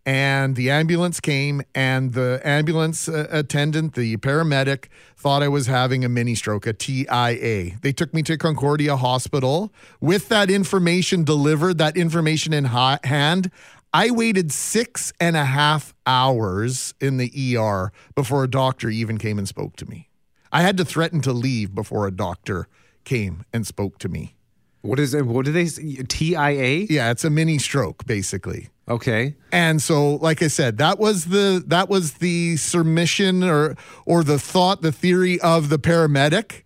[0.06, 6.04] And the ambulance came, and the ambulance uh, attendant, the paramedic, thought I was having
[6.04, 7.78] a mini stroke, a TIA.
[7.82, 13.50] They took me to Concordia Hospital with that information delivered, that information in ha- hand.
[13.94, 19.38] I waited six and a half hours in the ER before a doctor even came
[19.38, 20.10] and spoke to me.
[20.52, 22.68] I had to threaten to leave before a doctor
[23.06, 24.36] came and spoke to me.
[24.84, 25.26] What is it?
[25.26, 25.66] What do they?
[25.66, 26.04] say?
[26.08, 26.86] TIA?
[26.90, 28.68] Yeah, it's a mini stroke basically.
[28.90, 29.36] Okay.
[29.50, 34.38] And so, like I said, that was the that was the submission or or the
[34.38, 36.63] thought, the theory of the paramedic.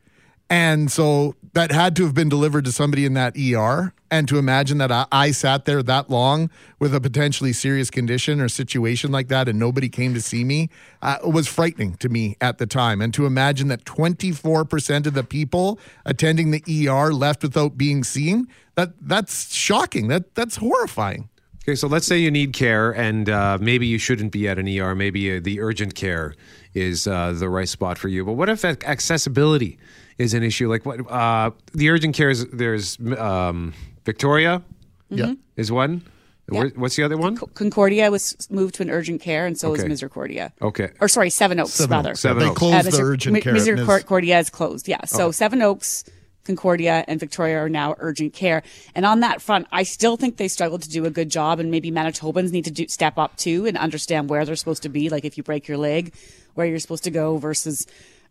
[0.49, 3.93] And so that had to have been delivered to somebody in that ER.
[4.09, 8.39] And to imagine that I, I sat there that long with a potentially serious condition
[8.39, 10.69] or situation like that and nobody came to see me
[11.01, 13.01] uh, was frightening to me at the time.
[13.01, 18.47] And to imagine that 24% of the people attending the ER left without being seen,
[18.75, 20.07] that that's shocking.
[20.07, 21.27] That that's horrifying.
[21.63, 24.69] Okay, so let's say you need care, and uh, maybe you shouldn't be at an
[24.69, 24.95] ER.
[24.95, 26.33] Maybe uh, the urgent care
[26.73, 28.23] is uh, the right spot for you.
[28.23, 29.77] But what if accessibility
[30.17, 30.69] is an issue?
[30.69, 31.09] Like what?
[31.09, 33.73] Uh, the urgent care is there's um,
[34.05, 34.61] Victoria.
[35.09, 35.33] Yeah.
[35.55, 36.01] is one.
[36.49, 37.35] Where, what's the other one?
[37.35, 39.83] Concordia was moved to an urgent care, and so Okay.
[39.83, 40.53] was Misericordia.
[40.61, 40.89] Okay.
[41.01, 42.09] Or sorry, Seven Oaks, Seven rather.
[42.11, 42.21] Oaks.
[42.21, 42.57] Seven they Oaks.
[42.57, 43.53] closed the Miser- urgent Mi- care.
[43.53, 44.87] Misericordia is closed.
[44.87, 45.03] Yeah.
[45.05, 46.05] So Seven Oaks,
[46.45, 48.63] Concordia, and Victoria are now urgent care.
[48.95, 51.69] And on that front, I still think they struggle to do a good job, and
[51.69, 55.09] maybe Manitobans need to do, step up too and understand where they're supposed to be.
[55.09, 56.13] Like if you break your leg,
[56.53, 57.85] where you're supposed to go versus,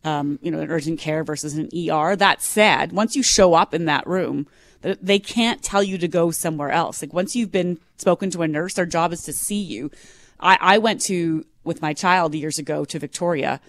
[0.07, 2.15] um, you know, an urgent care versus an ER.
[2.15, 4.47] That said, once you show up in that room,
[4.81, 7.03] they can't tell you to go somewhere else.
[7.03, 9.91] Like once you've been spoken to a nurse, their job is to see you.
[10.39, 13.61] I, I went to with my child years ago to Victoria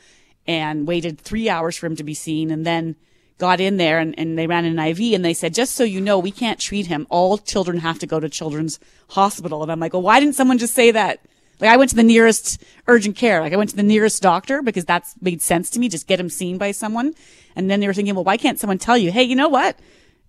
[0.45, 2.95] and waited three hours for him to be seen and then
[3.39, 5.99] got in there and, and they ran an IV and they said, just so you
[5.99, 7.07] know, we can't treat him.
[7.09, 9.63] All children have to go to children's hospital.
[9.63, 11.19] And I'm like, well, why didn't someone just say that?
[11.59, 13.41] Like I went to the nearest urgent care.
[13.41, 15.89] Like I went to the nearest doctor because that's made sense to me.
[15.89, 17.13] Just get him seen by someone.
[17.55, 19.77] And then they were thinking, well, why can't someone tell you, hey, you know what?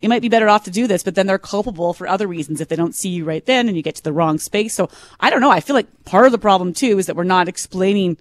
[0.00, 2.60] You might be better off to do this, but then they're culpable for other reasons
[2.60, 4.72] if they don't see you right then and you get to the wrong space.
[4.72, 4.88] So
[5.18, 5.50] I don't know.
[5.50, 8.16] I feel like part of the problem too is that we're not explaining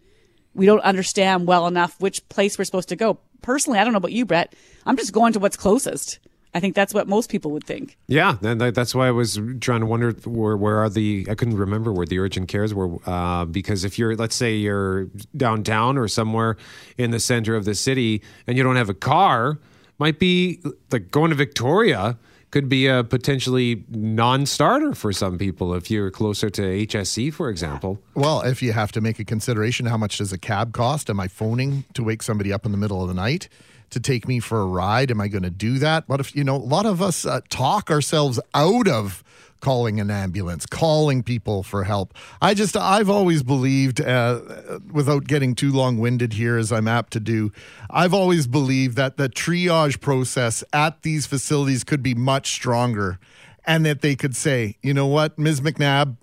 [0.57, 3.19] we don't understand well enough which place we're supposed to go.
[3.43, 4.53] Personally, I don't know about you, Brett.
[4.87, 6.17] I'm just going to what's closest.
[6.53, 7.97] I think that's what most people would think.
[8.07, 11.57] Yeah, and that's why I was trying to wonder where where are the I couldn't
[11.57, 15.05] remember where the urgent cares were uh, because if you're let's say you're
[15.35, 16.57] downtown or somewhere
[16.97, 19.59] in the center of the city and you don't have a car,
[19.99, 22.17] might be like going to Victoria
[22.49, 27.99] could be a potentially non-starter for some people if you're closer to HSC, for example.
[28.15, 31.09] Well, if you have to make a consideration, how much does a cab cost?
[31.09, 33.49] Am I phoning to wake somebody up in the middle of the night
[33.89, 35.11] to take me for a ride?
[35.11, 36.07] Am I going to do that?
[36.07, 39.23] What if, you know, a lot of us uh, talk ourselves out of
[39.59, 42.13] calling an ambulance, calling people for help.
[42.41, 47.13] I just, I've always believed, uh, without getting too long winded here as I'm apt
[47.13, 47.51] to do,
[47.89, 53.19] I've always believed that the triage process at these facilities could be much stronger
[53.65, 55.61] and that they could say, you know what, Ms.
[55.61, 56.15] McNabb,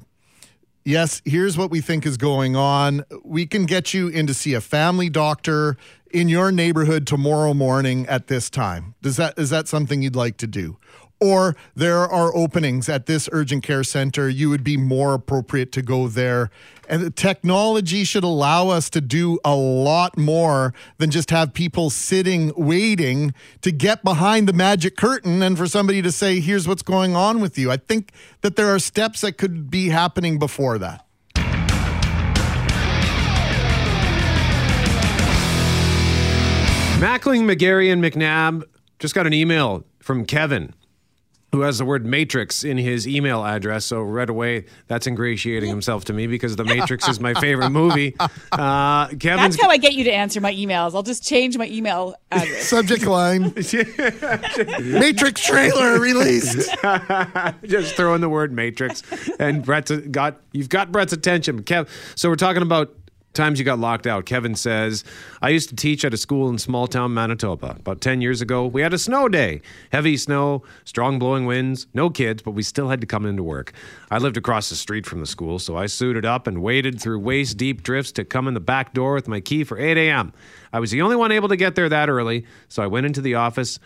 [0.84, 3.04] yes, here's what we think is going on.
[3.24, 5.76] We can get you in to see a family doctor
[6.10, 8.94] in your neighborhood tomorrow morning at this time.
[9.02, 10.78] Does that is that something you'd like to do?
[11.20, 14.28] Or there are openings at this urgent care center.
[14.28, 16.50] You would be more appropriate to go there.
[16.88, 21.90] And the technology should allow us to do a lot more than just have people
[21.90, 26.82] sitting waiting to get behind the magic curtain and for somebody to say, here's what's
[26.82, 27.70] going on with you.
[27.70, 31.06] I think that there are steps that could be happening before that.
[37.00, 38.62] Mackling, McGarry, and McNabb
[38.98, 40.72] just got an email from Kevin,
[41.54, 43.84] who has the word Matrix in his email address.
[43.84, 48.16] So right away, that's ingratiating himself to me because The Matrix is my favorite movie.
[48.50, 49.20] Uh, Kevin's
[49.56, 50.94] That's how I get you to answer my emails.
[50.94, 52.66] I'll just change my email address.
[52.66, 53.42] Subject line
[54.82, 56.68] Matrix trailer released.
[57.64, 59.02] just throwing the word Matrix,
[59.38, 61.62] and Brett's got you've got Brett's attention.
[61.62, 62.94] Kev, so we're talking about
[63.34, 64.24] times you got locked out.
[64.24, 65.04] Kevin says,
[65.42, 67.76] I used to teach at a school in small town Manitoba.
[67.78, 69.60] About 10 years ago, we had a snow day.
[69.92, 73.72] Heavy snow, strong blowing winds, no kids, but we still had to come into work.
[74.10, 77.18] I lived across the street from the school, so I suited up and waded through
[77.18, 80.32] waist deep drifts to come in the back door with my key for 8 a.m.
[80.72, 83.20] I was the only one able to get there that early, so I went into
[83.20, 83.78] the office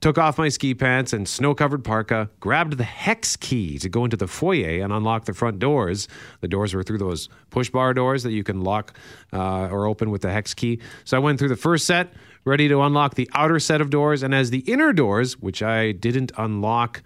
[0.00, 4.04] took off my ski pants and snow covered parka, grabbed the hex key to go
[4.04, 6.08] into the foyer and unlock the front doors.
[6.40, 8.96] The doors were through those push bar doors that you can lock
[9.32, 10.80] uh, or open with the hex key.
[11.04, 12.12] So I went through the first set,
[12.44, 14.22] ready to unlock the outer set of doors.
[14.22, 17.02] And as the inner doors, which I didn't unlock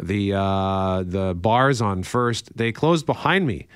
[0.00, 3.66] the, uh, the bars on first, they closed behind me.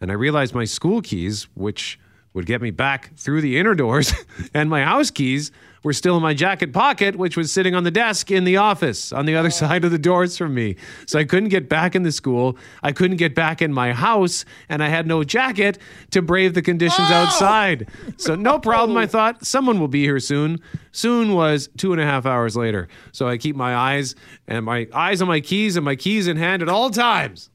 [0.00, 2.00] And I realized my school keys, which
[2.34, 4.12] would get me back through the inner doors,
[4.54, 5.50] and my house keys
[5.82, 9.12] were still in my jacket pocket, which was sitting on the desk in the office
[9.12, 10.76] on the other side of the doors from me.
[11.06, 12.56] So I couldn't get back in the school.
[12.82, 15.78] I couldn't get back in my house, and I had no jacket
[16.10, 17.88] to brave the conditions outside.
[18.16, 18.96] So no problem.
[18.96, 20.60] I thought someone will be here soon.
[20.92, 22.88] Soon was two and a half hours later.
[23.12, 24.14] So I keep my eyes
[24.46, 27.50] and my eyes on my keys and my keys in hand at all times.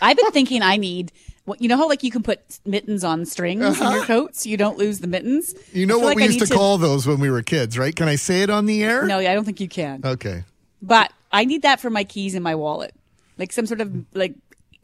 [0.00, 1.12] I've been thinking I need.
[1.46, 4.48] Well, you know how like you can put mittens on strings in your coat so
[4.48, 5.52] you don't lose the mittens.
[5.52, 5.62] Uh-huh.
[5.72, 7.76] You know what like we I used need to call those when we were kids,
[7.78, 7.94] right?
[7.94, 9.04] Can I say it on the air?
[9.06, 10.00] No, I don't think you can.
[10.04, 10.44] Okay.
[10.80, 12.94] But I need that for my keys in my wallet,
[13.36, 14.34] like some sort of like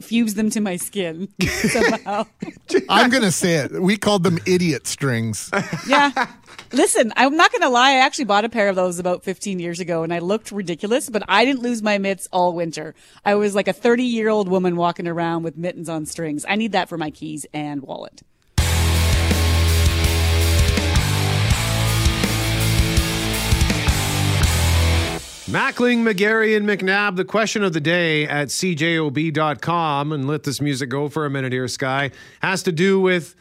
[0.01, 2.27] fuse them to my skin somehow.
[2.89, 3.81] I'm going to say it.
[3.81, 5.51] We called them idiot strings.
[5.87, 6.33] yeah.
[6.73, 7.91] Listen, I'm not going to lie.
[7.91, 11.09] I actually bought a pair of those about 15 years ago and I looked ridiculous,
[11.11, 12.95] but I didn't lose my mitts all winter.
[13.25, 16.45] I was like a 30 year old woman walking around with mittens on strings.
[16.49, 18.23] I need that for my keys and wallet.
[25.51, 30.89] Mackling, McGarry, and McNabb, the question of the day at cjob.com, and let this music
[30.91, 33.35] go for a minute here, Sky, has to do with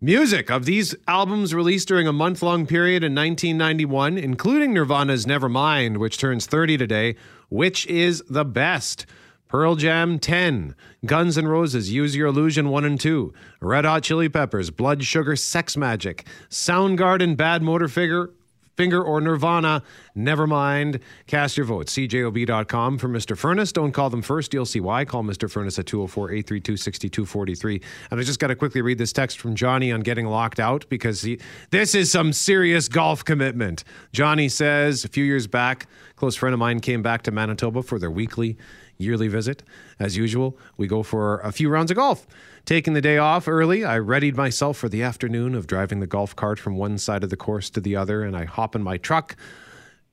[0.00, 5.98] music of these albums released during a month long period in 1991, including Nirvana's Nevermind,
[5.98, 7.14] which turns 30 today.
[7.48, 9.06] Which is the best?
[9.46, 10.74] Pearl Jam 10,
[11.06, 15.36] Guns N' Roses Use Your Illusion 1 and 2, Red Hot Chili Peppers Blood Sugar
[15.36, 18.32] Sex Magik, Soundgarden Bad Motor Figure
[18.76, 19.82] Finger or Nirvana,
[20.14, 21.00] never mind.
[21.26, 21.86] Cast your vote.
[21.86, 23.36] CJOB.com for Mr.
[23.36, 23.72] Furnace.
[23.72, 24.52] Don't call them first.
[24.52, 25.04] You'll see why.
[25.04, 25.50] Call Mr.
[25.50, 27.80] Furnace at 204 832 6243.
[28.10, 30.84] And I just got to quickly read this text from Johnny on getting locked out
[30.88, 31.38] because he,
[31.70, 33.84] this is some serious golf commitment.
[34.12, 37.82] Johnny says a few years back, a close friend of mine came back to Manitoba
[37.82, 38.56] for their weekly
[39.02, 39.62] yearly visit.
[39.98, 42.26] As usual, we go for a few rounds of golf.
[42.64, 46.34] Taking the day off early, I readied myself for the afternoon of driving the golf
[46.36, 48.98] cart from one side of the course to the other, and I hop in my
[48.98, 49.36] truck.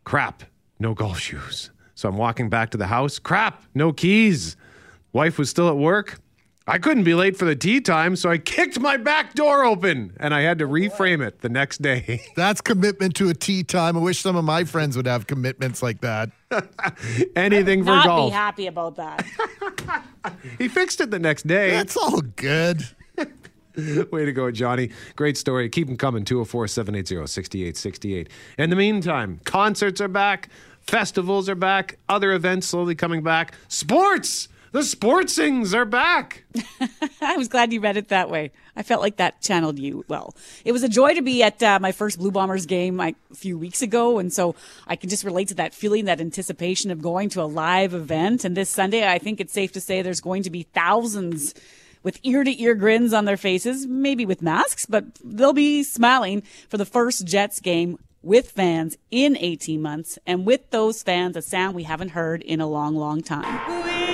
[0.03, 0.43] Crap,
[0.79, 1.71] no golf shoes.
[1.95, 3.19] So I'm walking back to the house.
[3.19, 4.55] Crap, no keys.
[5.11, 6.19] Wife was still at work.
[6.69, 10.15] I couldn't be late for the tea time, so I kicked my back door open
[10.19, 12.21] and I had to reframe it the next day.
[12.35, 13.97] That's commitment to a tea time.
[13.97, 16.29] I wish some of my friends would have commitments like that.
[17.35, 17.97] Anything for golf.
[17.97, 18.31] Not golf.
[18.31, 19.25] be happy about that.
[20.59, 21.71] He fixed it the next day.
[21.71, 22.85] That's all good.
[24.11, 24.89] Way to go, Johnny.
[25.15, 25.69] Great story.
[25.69, 26.25] Keep them coming.
[26.25, 28.29] 204 780 6868.
[28.57, 30.49] In the meantime, concerts are back,
[30.81, 33.53] festivals are back, other events slowly coming back.
[33.67, 34.47] Sports!
[34.71, 36.43] The sportsings are back.
[37.21, 38.51] I was glad you read it that way.
[38.75, 40.35] I felt like that channeled you well.
[40.63, 43.35] It was a joy to be at uh, my first Blue Bombers game like, a
[43.35, 47.01] few weeks ago, and so I can just relate to that feeling, that anticipation of
[47.01, 48.45] going to a live event.
[48.45, 51.55] And this Sunday, I think it's safe to say there's going to be thousands
[52.03, 56.41] with ear to ear grins on their faces, maybe with masks, but they'll be smiling
[56.67, 61.41] for the first Jets game with fans in 18 months, and with those fans, a
[61.41, 64.08] sound we haven't heard in a long, long time.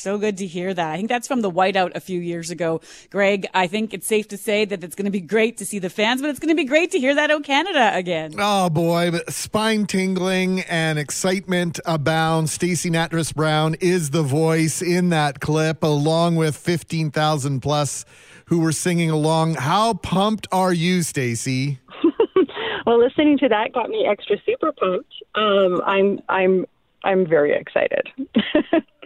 [0.00, 0.90] So good to hear that.
[0.92, 2.80] I think that's from the whiteout a few years ago.
[3.10, 5.78] Greg, I think it's safe to say that it's going to be great to see
[5.78, 8.34] the fans, but it's going to be great to hear that O Canada again.
[8.38, 12.48] Oh boy, spine tingling and excitement abound.
[12.48, 18.06] Stacey Nattrass Brown is the voice in that clip, along with 15,000 plus
[18.46, 19.54] who were singing along.
[19.54, 21.78] How pumped are you, Stacey?
[22.86, 25.12] well, listening to that got me extra super pumped.
[25.34, 26.66] Um, I'm I'm
[27.04, 28.08] I'm very excited.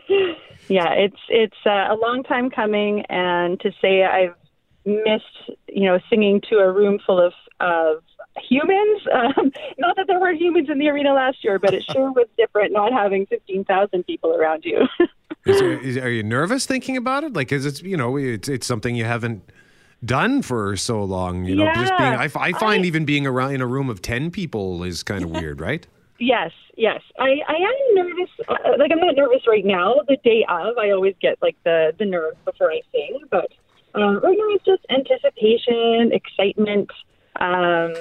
[0.68, 4.34] yeah, it's it's uh, a long time coming, and to say I've
[4.84, 8.02] missed, you know, singing to a room full of of
[8.48, 9.02] humans.
[9.14, 12.26] Um, not that there were humans in the arena last year, but it sure was
[12.36, 14.86] different not having fifteen thousand people around you.
[15.46, 17.34] Is there, is, are you nervous thinking about it?
[17.34, 19.42] Like, is it you know, it's it's something you haven't
[20.02, 21.44] done for so long.
[21.44, 22.14] You know, just being.
[22.14, 25.22] I, I find I- even being around in a room of ten people is kind
[25.22, 25.86] of weird, right?
[26.18, 27.00] Yes, yes.
[27.18, 28.30] I, I am nervous.
[28.48, 29.96] Uh, like I'm not nervous right now.
[30.06, 33.20] The day of, I always get like the the nerves before I sing.
[33.30, 33.50] But
[33.94, 36.90] um, right now it's just anticipation, excitement.
[37.40, 37.94] Um,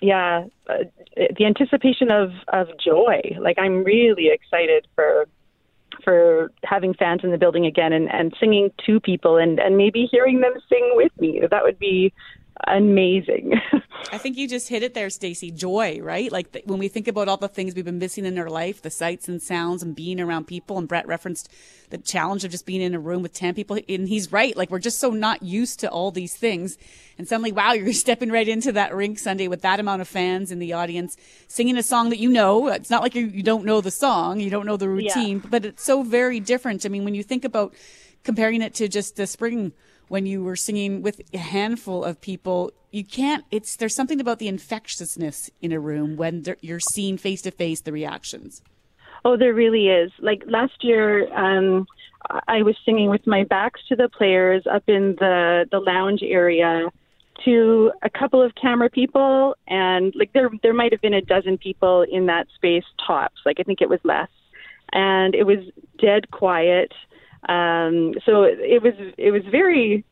[0.00, 0.84] yeah, uh,
[1.16, 3.20] the anticipation of of joy.
[3.40, 5.26] Like I'm really excited for
[6.04, 10.06] for having fans in the building again and, and singing to people and, and maybe
[10.10, 11.40] hearing them sing with me.
[11.50, 12.12] That would be
[12.66, 13.54] amazing.
[14.12, 15.50] I think you just hit it there, Stacey.
[15.50, 16.30] Joy, right?
[16.30, 18.82] Like th- when we think about all the things we've been missing in our life,
[18.82, 20.78] the sights and sounds and being around people.
[20.78, 21.50] And Brett referenced
[21.90, 23.78] the challenge of just being in a room with 10 people.
[23.88, 24.56] And he's right.
[24.56, 26.78] Like we're just so not used to all these things.
[27.18, 30.52] And suddenly, wow, you're stepping right into that rink Sunday with that amount of fans
[30.52, 31.16] in the audience,
[31.48, 32.68] singing a song that you know.
[32.68, 35.64] It's not like you, you don't know the song, you don't know the routine, but
[35.64, 36.86] it's so very different.
[36.86, 37.74] I mean, when you think about
[38.22, 39.72] comparing it to just the spring
[40.08, 44.38] when you were singing with a handful of people you can't it's there's something about
[44.38, 48.62] the infectiousness in a room when you're seeing face to face the reactions.
[49.24, 50.10] Oh there really is.
[50.20, 51.86] Like last year um
[52.48, 56.90] i was singing with my backs to the players up in the the lounge area
[57.44, 61.58] to a couple of camera people and like there there might have been a dozen
[61.58, 63.40] people in that space tops.
[63.44, 64.28] Like i think it was less.
[64.92, 65.58] And it was
[65.98, 66.92] dead quiet
[67.48, 70.04] um, so it was it was very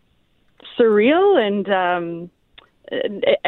[0.78, 2.30] surreal and um,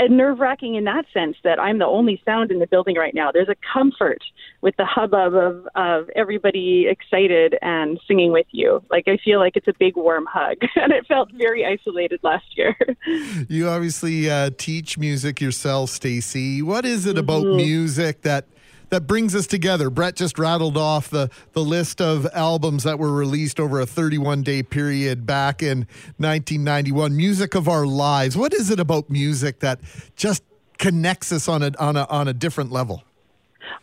[0.09, 3.31] nerve wracking in that sense that I'm the only sound in the building right now.
[3.31, 4.23] There's a comfort
[4.63, 8.83] with the hubbub of, of everybody excited and singing with you.
[8.91, 12.57] Like I feel like it's a big warm hug, and it felt very isolated last
[12.57, 12.77] year.
[13.49, 16.63] you obviously uh, teach music yourself, Stacey.
[16.63, 17.57] What is it about mm-hmm.
[17.57, 18.47] music that
[18.91, 19.91] that brings us together.
[19.91, 24.43] Brett just rattled off the, the list of albums that were released over a 31
[24.43, 25.81] day period back in
[26.19, 27.17] 1991.
[27.17, 28.37] Music of our lives.
[28.37, 29.81] What is it about music that
[30.17, 30.43] just
[30.79, 33.03] connects us on a on a on a different level?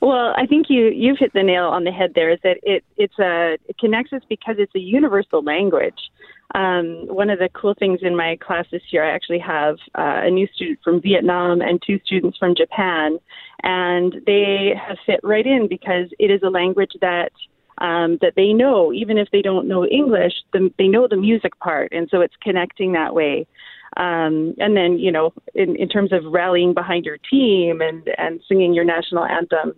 [0.02, 2.14] Well, I think you you've hit the nail on the head.
[2.16, 6.00] There is that it it's a it connects us because it's a universal language.
[6.56, 10.22] Um, one of the cool things in my class this year, I actually have uh,
[10.24, 13.18] a new student from Vietnam and two students from Japan,
[13.64, 17.32] and they have fit right in because it is a language that
[17.80, 21.58] um, that they know, even if they don't know English, the, they know the music
[21.60, 23.48] part, and so it's connecting that way.
[23.98, 28.42] Um, and then, you know, in, in terms of rallying behind your team and and
[28.48, 29.74] singing your national anthem,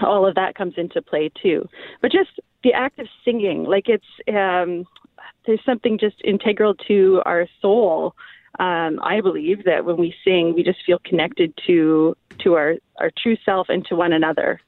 [0.00, 1.68] all of that comes into play too.
[2.02, 2.30] But just
[2.62, 4.84] the act of singing, like it's um,
[5.48, 8.14] there's something just integral to our soul.
[8.60, 13.10] Um, I believe that when we sing, we just feel connected to to our our
[13.20, 14.60] true self and to one another.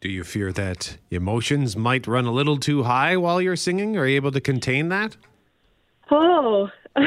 [0.00, 3.96] Do you fear that emotions might run a little too high while you're singing?
[3.96, 5.16] Are you able to contain that?
[6.10, 6.68] Oh.
[6.96, 7.06] like,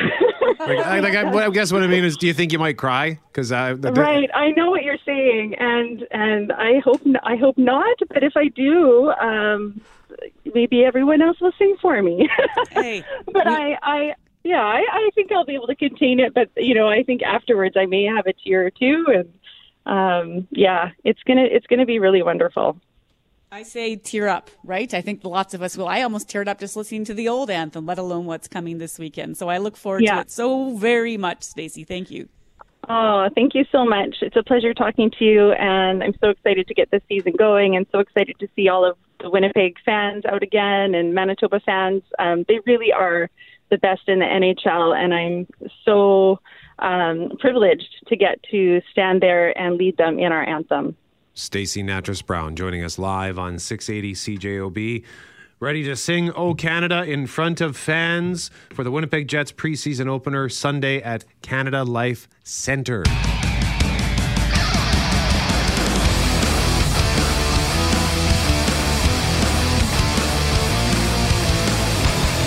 [0.60, 3.20] I, like I, I, guess what I mean is, do you think you might cry?
[3.28, 7.98] Because I right, I know what you're saying, and and I hope I hope not.
[8.08, 9.82] But if I do, um,
[10.54, 12.30] maybe everyone else will sing for me.
[12.72, 16.34] hey, but I, I, yeah, I, I think I'll be able to contain it.
[16.34, 19.34] But you know, I think afterwards I may have a tear or two, and
[19.86, 22.78] um, yeah, it's gonna it's gonna be really wonderful.
[23.54, 24.94] I say tear up, right?
[24.94, 25.88] I think lots of us will.
[25.88, 28.98] I almost teared up just listening to the old anthem, let alone what's coming this
[28.98, 29.38] weekend.
[29.38, 30.16] So I look forward yeah.
[30.16, 31.84] to it so very much, Stacey.
[31.84, 32.30] Thank you.
[32.90, 34.18] Oh, thank you so much.
[34.22, 37.76] It's a pleasure talking to you, and I'm so excited to get this season going
[37.76, 42.02] and so excited to see all of the Winnipeg fans out again and Manitoba fans.
[42.18, 43.30] Um, they really are
[43.70, 45.48] the best in the NHL, and I'm
[45.86, 46.40] so
[46.80, 50.98] um, privileged to get to stand there and lead them in our anthem.
[51.34, 55.04] Stacey Nattrass Brown joining us live on 680 CJOB
[55.62, 60.50] ready to sing Oh Canada in front of fans for the Winnipeg Jets preseason opener
[60.50, 63.04] Sunday at Canada Life Centre.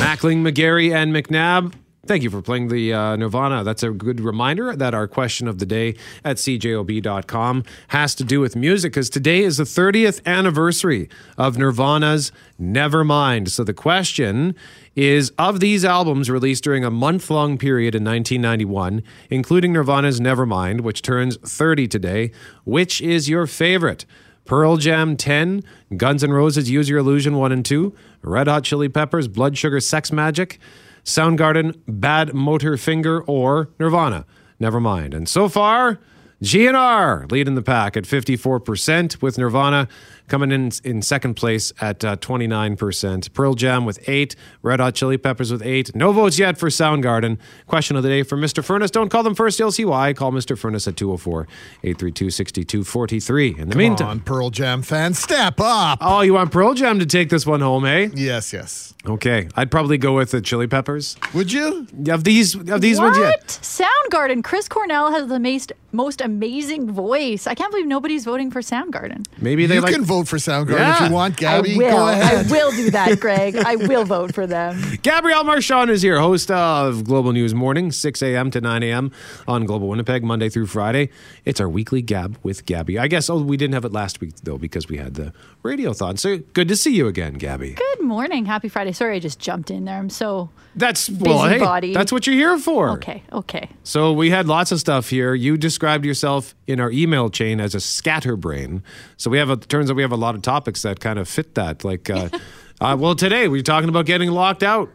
[0.00, 1.72] Mackling, McGarry, and McNabb
[2.06, 3.64] Thank you for playing the uh, Nirvana.
[3.64, 8.40] That's a good reminder that our question of the day at cjob.com has to do
[8.40, 12.30] with music because today is the 30th anniversary of Nirvana's
[12.60, 13.48] Nevermind.
[13.48, 14.54] So the question
[14.94, 20.82] is of these albums released during a month long period in 1991, including Nirvana's Nevermind,
[20.82, 22.32] which turns 30 today,
[22.64, 24.04] which is your favorite?
[24.44, 25.64] Pearl Jam 10,
[25.96, 29.80] Guns N' Roses Use Your Illusion 1 and 2, Red Hot Chili Peppers Blood Sugar
[29.80, 30.58] Sex Magik,
[31.04, 34.24] Soundgarden, Badmotorfinger, or Nirvana.
[34.58, 35.14] Never mind.
[35.14, 35.98] And so far,
[36.42, 39.88] GNR leading the pack at 54%, with Nirvana
[40.28, 43.32] coming in in second place at uh, 29%.
[43.32, 45.94] Pearl Jam with 8, Red Hot Chili Peppers with 8.
[45.94, 47.38] No votes yet for Soundgarden.
[47.66, 48.64] Question of the day for Mr.
[48.64, 48.90] Furnace.
[48.90, 50.12] Don't call them first, you'll see why.
[50.12, 50.56] Call Mr.
[50.56, 51.42] Furnace at 204
[51.82, 53.48] 832 6243.
[53.48, 55.98] In the Come meantime, on, Pearl Jam fans, step up.
[56.00, 58.08] Oh, you want Pearl Jam to take this one home, eh?
[58.14, 58.94] Yes, yes.
[59.06, 61.16] Okay, I'd probably go with the Chili Peppers.
[61.34, 61.86] Would you?
[62.08, 63.12] Of these, of these what?
[63.12, 63.36] ones, yeah.
[63.46, 64.42] Soundgarden.
[64.42, 67.46] Chris Cornell has the most, most amazing voice.
[67.46, 69.26] I can't believe nobody's voting for Soundgarden.
[69.38, 69.92] Maybe they you like.
[70.14, 71.74] Can vote for Soundgarden if you want, Gabby.
[71.74, 71.90] I will.
[71.90, 72.46] Go ahead.
[72.46, 73.56] I will do that, Greg.
[73.56, 74.80] I will vote for them.
[75.02, 78.50] Gabrielle Marchand is here, host of Global News Morning, 6 a.m.
[78.50, 79.12] to 9 a.m.
[79.48, 81.10] on Global Winnipeg, Monday through Friday.
[81.44, 82.98] It's our weekly Gab with Gabby.
[82.98, 86.18] I guess, oh, we didn't have it last week, though, because we had the radiothon.
[86.18, 87.72] So good to see you again, Gabby.
[87.74, 88.46] Good morning.
[88.46, 88.92] Happy Friday.
[88.92, 89.98] Sorry, I just jumped in there.
[89.98, 92.90] I'm so That's, well, hey, that's what you're here for.
[92.90, 93.22] okay.
[93.32, 93.68] Okay.
[93.82, 95.34] So we had lots of stuff here.
[95.34, 98.82] You described yourself in our email chain as a scatterbrain.
[99.16, 101.28] So we have a turns out we have a lot of topics that kind of
[101.28, 101.84] fit that.
[101.84, 102.28] Like, uh,
[102.80, 104.90] uh, well, today we're talking about getting locked out.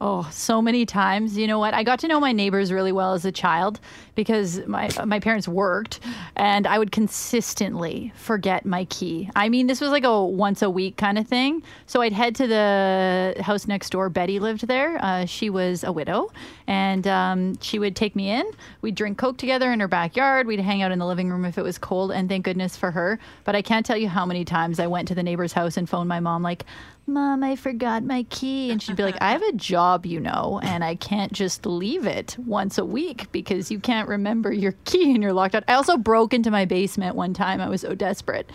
[0.00, 1.36] Oh, so many times.
[1.36, 1.74] You know what?
[1.74, 3.80] I got to know my neighbors really well as a child
[4.18, 6.00] because my my parents worked
[6.34, 9.30] and I would consistently forget my key.
[9.36, 11.62] I mean, this was like a once a week kind of thing.
[11.86, 14.08] So I'd head to the house next door.
[14.08, 14.98] Betty lived there.
[15.00, 16.32] Uh, she was a widow
[16.66, 18.44] and um, she would take me in.
[18.82, 20.48] We'd drink Coke together in her backyard.
[20.48, 22.10] We'd hang out in the living room if it was cold.
[22.10, 23.20] And thank goodness for her.
[23.44, 25.88] But I can't tell you how many times I went to the neighbor's house and
[25.88, 26.64] phoned my mom, like,
[27.08, 28.70] Mom, I forgot my key.
[28.70, 32.06] And she'd be like, I have a job, you know, and I can't just leave
[32.06, 35.64] it once a week because you can't remember your key and you're locked out.
[35.68, 37.60] I also broke into my basement one time.
[37.60, 38.50] I was so desperate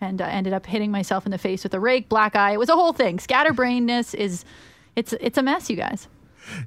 [0.00, 2.52] and I ended up hitting myself in the face with a rake, black eye.
[2.52, 3.18] It was a whole thing.
[3.18, 4.44] Scatterbrainness is,
[4.94, 6.08] it's, it's a mess, you guys.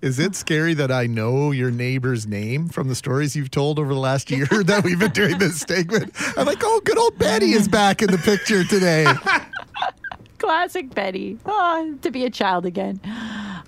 [0.01, 3.93] Is it scary that I know your neighbor's name from the stories you've told over
[3.93, 6.13] the last year that we've been doing this segment?
[6.37, 9.05] I'm like, oh, good old Betty is back in the picture today.
[10.37, 11.37] Classic Betty.
[11.45, 12.99] Oh, to be a child again.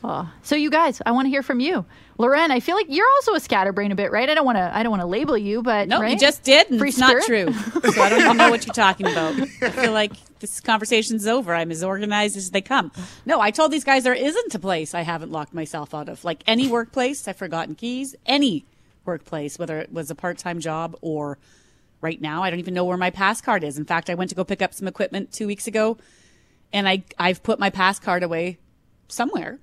[0.03, 0.29] Oh.
[0.41, 1.85] So you guys, I want to hear from you.
[2.17, 4.29] Loren, I feel like you're also a scatterbrain a bit, right?
[4.29, 6.11] I don't want to I don't want to label you, but No, right?
[6.11, 7.51] you just did, and Free it's not true.
[7.93, 9.33] So I don't even know what you're talking about.
[9.61, 11.53] I feel like this conversation's over.
[11.53, 12.91] I'm as organized as they come.
[13.25, 16.23] No, I told these guys there isn't a place I haven't locked myself out of.
[16.23, 18.15] Like any workplace, I've forgotten keys.
[18.25, 18.65] Any
[19.05, 21.37] workplace, whether it was a part-time job or
[22.01, 23.77] right now, I don't even know where my pass card is.
[23.77, 25.97] In fact, I went to go pick up some equipment two weeks ago,
[26.73, 28.59] and I I've put my pass card away
[29.07, 29.59] somewhere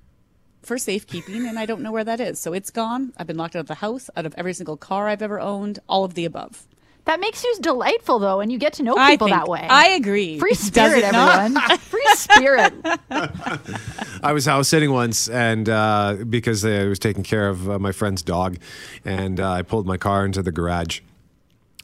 [0.63, 2.39] for safekeeping, and I don't know where that is.
[2.39, 3.13] So it's gone.
[3.17, 5.79] I've been locked out of the house, out of every single car I've ever owned,
[5.89, 6.67] all of the above.
[7.07, 9.67] That makes you delightful though, and you get to know people think- that way.
[9.69, 10.39] I agree.
[10.39, 11.61] Free Does spirit, it everyone.
[11.79, 12.75] Free spirit.
[14.23, 17.93] I was house sitting once, and uh, because I was taking care of uh, my
[17.93, 18.59] friend's dog,
[19.05, 21.01] and uh, I pulled my car into the garage,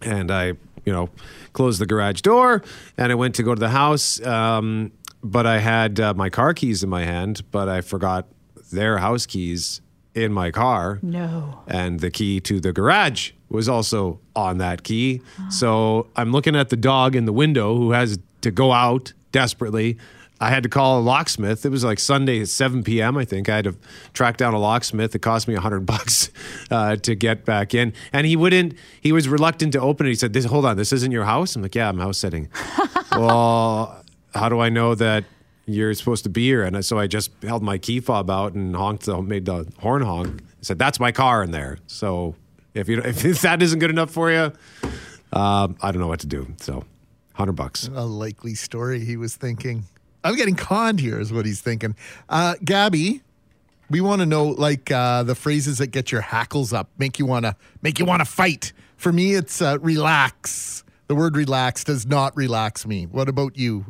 [0.03, 0.49] and I,
[0.85, 1.09] you know,
[1.55, 2.63] closed the garage door,
[2.99, 4.93] and I went to go to the house, um,
[5.25, 8.29] but I had uh, my car keys in my hand, but I forgot
[8.71, 9.81] their house keys
[10.15, 10.99] in my car.
[11.03, 11.61] No.
[11.67, 15.21] And the key to the garage was also on that key.
[15.51, 19.99] So I'm looking at the dog in the window who has to go out desperately.
[20.41, 21.65] I had to call a locksmith.
[21.65, 23.17] It was like Sunday at 7 p.m.
[23.17, 23.77] I think I had to
[24.13, 25.15] track down a locksmith.
[25.15, 26.31] It cost me a hundred bucks
[26.71, 28.75] uh, to get back in, and he wouldn't.
[29.01, 30.11] He was reluctant to open it.
[30.11, 32.49] He said, "This, hold on, this isn't your house." I'm like, "Yeah, I'm house sitting."
[33.13, 34.05] well,
[34.35, 35.25] how do I know that
[35.67, 36.63] you're supposed to be here?
[36.63, 40.03] And so I just held my key fob out and honked, the, made the horn
[40.03, 40.41] honk.
[40.43, 42.35] I said, "That's my car in there." So
[42.75, 44.53] if you if that isn't good enough for you,
[45.33, 46.55] um, I don't know what to do.
[46.59, 46.85] So,
[47.35, 47.89] hundred bucks.
[47.95, 49.85] A likely story he was thinking.
[50.25, 51.95] I'm getting conned here, is what he's thinking.
[52.29, 53.23] Uh, Gabby,
[53.89, 57.27] we want to know like uh, the phrases that get your hackles up, make you
[57.27, 58.73] want to make you want to fight.
[58.97, 60.85] For me, it's uh, relax.
[61.09, 63.07] The word relax does not relax me.
[63.07, 63.87] What about you?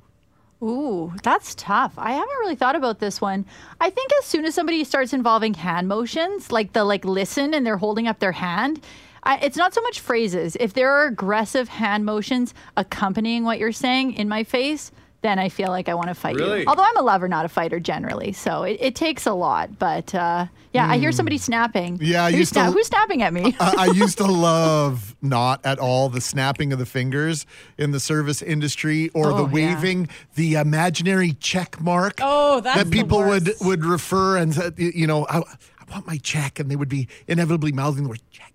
[0.66, 1.94] Ooh, that's tough.
[1.96, 3.46] I haven't really thought about this one.
[3.80, 7.64] I think as soon as somebody starts involving hand motions, like the like listen and
[7.64, 8.82] they're holding up their hand,
[9.22, 10.56] I, it's not so much phrases.
[10.58, 14.90] If there are aggressive hand motions accompanying what you're saying in my face,
[15.22, 16.60] then I feel like I want to fight Really?
[16.60, 16.66] you.
[16.68, 19.78] Although I'm a lover, not a fighter generally, so it, it takes a lot.
[19.78, 21.96] But uh, yeah, I hear somebody snapping.
[21.96, 22.04] Hmm.
[22.04, 23.56] Yeah, I who's, used to- Uh, who's snapping at me?
[23.58, 27.46] I, I used to love not at all the snapping of the fingers
[27.78, 29.74] in the service industry or the Oh, yeah.
[29.74, 32.18] waving the imaginary check mark.
[32.22, 33.64] Oh, that's that people would worst.
[33.64, 37.08] would refer and you you know I, I want my check and they would be
[37.26, 38.52] inevitably mouthing the word check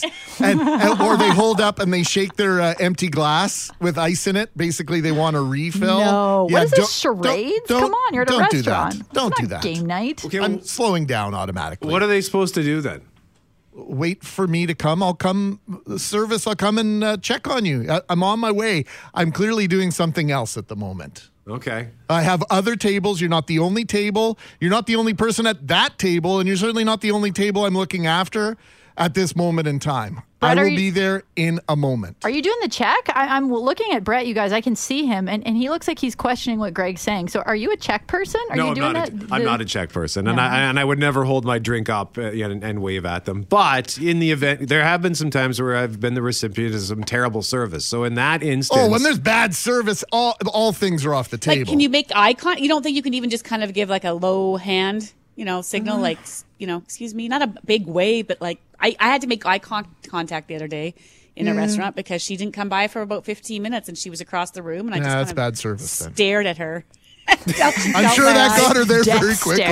[0.00, 3.98] please and, and- or they hold up and they shake their uh, empty glass with
[3.98, 7.52] ice in it basically they want a refill no, Yeah, what is don't- this charades?
[7.66, 8.94] don't- don't- Come on, you're at a don't do restaurant.
[8.98, 9.12] that.
[9.12, 10.24] don't It's do that Game night.
[10.24, 13.02] Okay, I'm slowing down automatically what are they supposed to do then?
[13.74, 15.04] wait for me to come.
[15.04, 15.60] I'll come
[15.96, 16.48] service.
[16.48, 17.88] I'll come and uh, check on you.
[17.88, 18.84] I, I'm on my way.
[19.14, 21.30] I'm clearly doing something else at the moment.
[21.46, 21.90] Okay.
[22.10, 23.20] I have other tables.
[23.20, 24.36] You're not the only table.
[24.60, 27.64] You're not the only person at that table, and you're certainly not the only table
[27.66, 28.56] I'm looking after.
[28.98, 30.22] At this moment in time.
[30.40, 32.16] Brett, I will you- be there in a moment.
[32.22, 33.08] Are you doing the check?
[33.12, 34.52] I, I'm looking at Brett, you guys.
[34.52, 37.28] I can see him, and, and he looks like he's questioning what Greg's saying.
[37.30, 38.40] So, are you a check person?
[38.50, 39.10] Are no, you I'm doing not.
[39.10, 39.30] that?
[39.32, 41.88] A, I'm not a check person, and I and I would never hold my drink
[41.88, 43.42] up uh, you know, and, and wave at them.
[43.48, 46.82] But in the event, there have been some times where I've been the recipient of
[46.82, 47.84] some terrible service.
[47.84, 51.38] So in that instance, Oh, when there's bad service, all all things are off the
[51.38, 51.62] table.
[51.62, 52.60] Like, can you make eye contact?
[52.60, 55.44] You don't think you can even just kind of give like a low hand, you
[55.44, 56.02] know, signal, Mm-hmm.
[56.02, 56.18] like,
[56.58, 59.46] you know, excuse me, not a big wave, but like, I, I had to make
[59.46, 60.94] eye con- contact the other day
[61.36, 61.60] in a Yeah.
[61.60, 64.62] restaurant because she didn't come by for about 15 minutes and she was across the
[64.64, 66.12] room and I Yeah, just that's bad service then.
[66.14, 66.84] stared at her.
[67.28, 67.34] I'm
[68.14, 69.64] sure that got her there very quickly.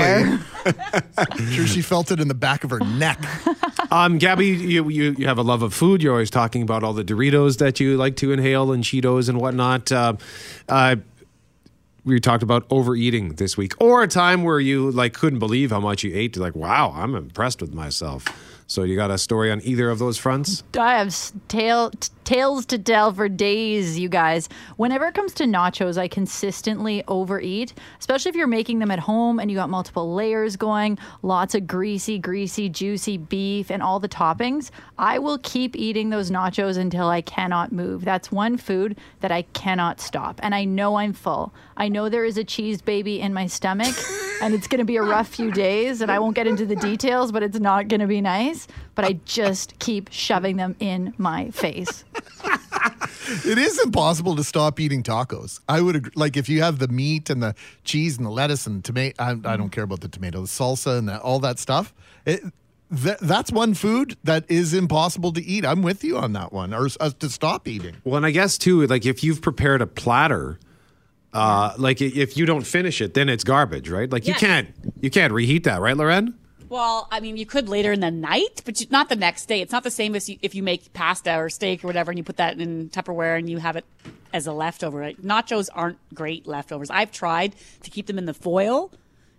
[1.18, 3.18] I'm sure she felt it in the back of her neck.
[3.90, 6.02] Um, Gabby, you, you you have a love of food.
[6.02, 9.40] You're always talking about all the Doritos that you like to inhale and Cheetos and
[9.40, 9.92] whatnot.
[9.92, 10.14] Uh,
[10.68, 10.96] uh,
[12.06, 15.80] we talked about overeating this week, or a time where you like couldn't believe how
[15.80, 16.36] much you ate.
[16.36, 18.24] Like, wow, I'm impressed with myself.
[18.68, 20.64] So you got a story on either of those fronts?
[20.76, 21.14] I have
[21.46, 24.48] tail, t- tales to tell for days, you guys.
[24.76, 29.38] Whenever it comes to nachos, I consistently overeat, especially if you're making them at home
[29.38, 34.08] and you got multiple layers going, lots of greasy, greasy, juicy beef, and all the
[34.08, 34.70] toppings.
[34.98, 38.04] I will keep eating those nachos until I cannot move.
[38.04, 40.40] That's one food that I cannot stop.
[40.42, 41.54] And I know I'm full.
[41.76, 43.94] I know there is a cheese baby in my stomach,
[44.42, 46.76] and it's going to be a rough few days, and I won't get into the
[46.76, 48.55] details, but it's not going to be nice.
[48.94, 52.04] But I just keep shoving them in my face.
[53.44, 55.58] It is impossible to stop eating tacos.
[55.68, 56.12] I would agree.
[56.14, 59.30] Like if you have the meat and the cheese and the lettuce and tomato, I,
[59.44, 61.92] I don't care about the tomato, the salsa and the, all that stuff.
[62.24, 62.40] It,
[62.90, 65.66] that, that's one food that is impossible to eat.
[65.66, 67.96] I'm with you on that one, or uh, to stop eating.
[68.04, 70.60] Well, and I guess too, like if you've prepared a platter,
[71.32, 74.08] uh, like if you don't finish it, then it's garbage, right?
[74.08, 74.40] Like Yes.
[74.40, 74.68] you can't
[75.00, 76.38] you can't reheat that, right, Loren?
[76.68, 79.60] Well, I mean, you could later in the night, but you, not the next day.
[79.60, 82.18] It's not the same as you, if you make pasta or steak or whatever, and
[82.18, 83.84] you put that in Tupperware and you have it
[84.32, 84.98] as a leftover.
[84.98, 85.20] Right?
[85.22, 86.90] Nachos aren't great leftovers.
[86.90, 88.90] I've tried to keep them in the foil,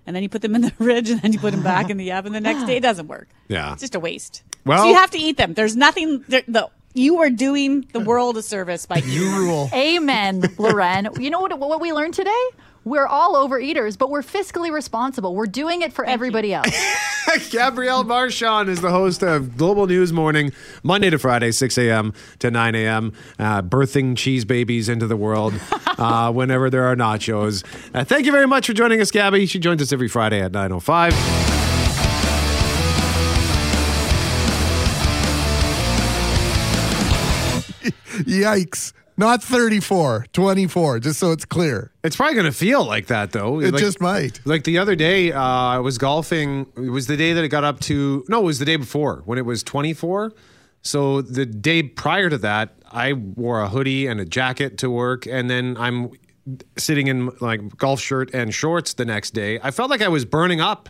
[0.05, 1.97] and then you put them in the fridge, and then you put them back in
[1.97, 2.77] the oven the next day.
[2.77, 3.27] It doesn't work.
[3.47, 3.73] Yeah.
[3.73, 4.43] It's just a waste.
[4.65, 5.53] Well- so you have to eat them.
[5.53, 6.23] There's nothing.
[6.27, 9.69] There, the you are doing the world a service by You rule.
[9.71, 11.09] Amen, Loren.
[11.19, 12.31] You know what, what we learned today?
[12.87, 15.35] We're all overeaters, but we're fiscally responsible.
[15.35, 16.73] We're doing it for everybody else.
[17.49, 22.13] Gabrielle Marchand is the host of Global News Morning, Monday to Friday, 6 a.m.
[22.39, 25.53] to 9 a.m., uh, birthing cheese babies into the world
[25.97, 27.65] uh, whenever there are nachos.
[27.93, 29.45] Uh, thank you very much for joining us, Gabby.
[29.47, 31.11] She joins us every Friday at 9.05.
[38.23, 38.93] Yikes.
[39.19, 41.91] Not 34, 24, just so it's clear.
[42.03, 43.59] It's probably going to feel like that, though.
[43.59, 44.39] It Like- just might.
[44.45, 46.67] Like the other day, uh, I was golfing.
[46.77, 49.23] It was the day that it got up to, no, it was the day before
[49.25, 50.33] when it was 24.
[50.83, 55.25] So the day prior to that, I wore a hoodie and a jacket to work.
[55.25, 56.11] And then I'm
[56.77, 59.59] sitting in like golf shirt and shorts the next day.
[59.63, 60.89] I felt like I was burning up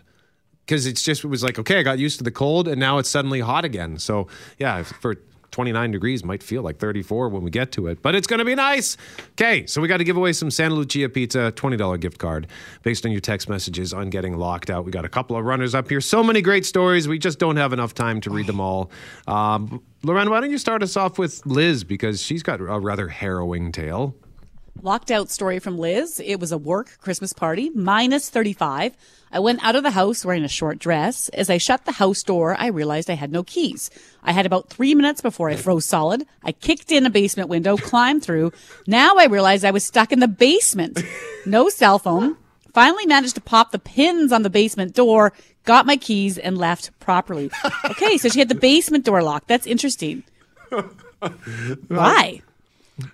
[0.65, 2.97] because it's just, it was like, okay, I got used to the cold and now
[2.97, 3.97] it's suddenly hot again.
[3.97, 4.27] So
[4.59, 5.15] yeah, for
[5.57, 8.45] 29 degrees might feel like 34 when we get to it, but it's going to
[8.45, 8.95] be nice.
[9.31, 12.45] Okay, so we got to give away some Santa Lucia Pizza $20 gift card
[12.83, 14.85] based on your text messages on getting locked out.
[14.85, 15.99] We got a couple of runners up here.
[15.99, 17.07] So many great stories.
[17.07, 18.91] We just don't have enough time to read them all.
[19.25, 23.07] Um, Lorraine, why don't you start us off with Liz because she's got a rather
[23.07, 24.13] harrowing tale.
[24.81, 26.21] Locked out story from Liz.
[26.23, 28.95] It was a work Christmas party, minus 35.
[29.31, 31.29] I went out of the house wearing a short dress.
[31.29, 33.89] As I shut the house door, I realized I had no keys.
[34.23, 36.25] I had about three minutes before I froze solid.
[36.43, 38.53] I kicked in a basement window, climbed through.
[38.85, 41.01] Now I realized I was stuck in the basement.
[41.45, 42.37] No cell phone.
[42.73, 45.33] Finally managed to pop the pins on the basement door,
[45.65, 47.49] got my keys, and left properly.
[47.85, 49.47] Okay, so she had the basement door locked.
[49.47, 50.23] That's interesting.
[51.87, 52.41] Why?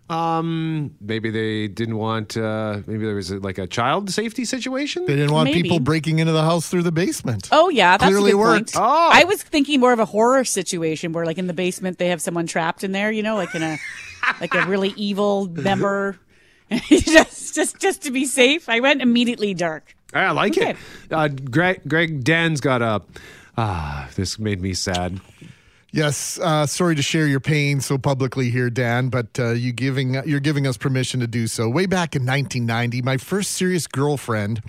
[0.10, 2.38] Um, maybe they didn't want.
[2.38, 5.06] Uh, maybe there was a, like a child safety situation.
[5.06, 5.64] They didn't want Maybe.
[5.64, 7.50] people breaking into the house through the basement.
[7.52, 8.74] Oh yeah, that's Clearly a good worked.
[8.74, 8.86] point.
[8.86, 9.10] Oh.
[9.12, 12.22] I was thinking more of a horror situation where, like in the basement, they have
[12.22, 13.12] someone trapped in there.
[13.12, 13.78] You know, like in a
[14.42, 16.18] like a really evil member.
[16.90, 19.96] just, just, just to be safe, I went immediately dark.
[20.14, 20.72] I like Okay.
[20.72, 20.78] it.
[21.12, 23.02] Uh, Greg, Greg Dan's got a.
[23.58, 25.20] Ah, this made me sad.
[25.94, 30.16] Yes, uh, sorry to share your pain so publicly here, Dan, but uh, you giving
[30.26, 31.70] you're giving us permission to do so.
[31.70, 34.64] Way back in 1990, my first serious girlfriend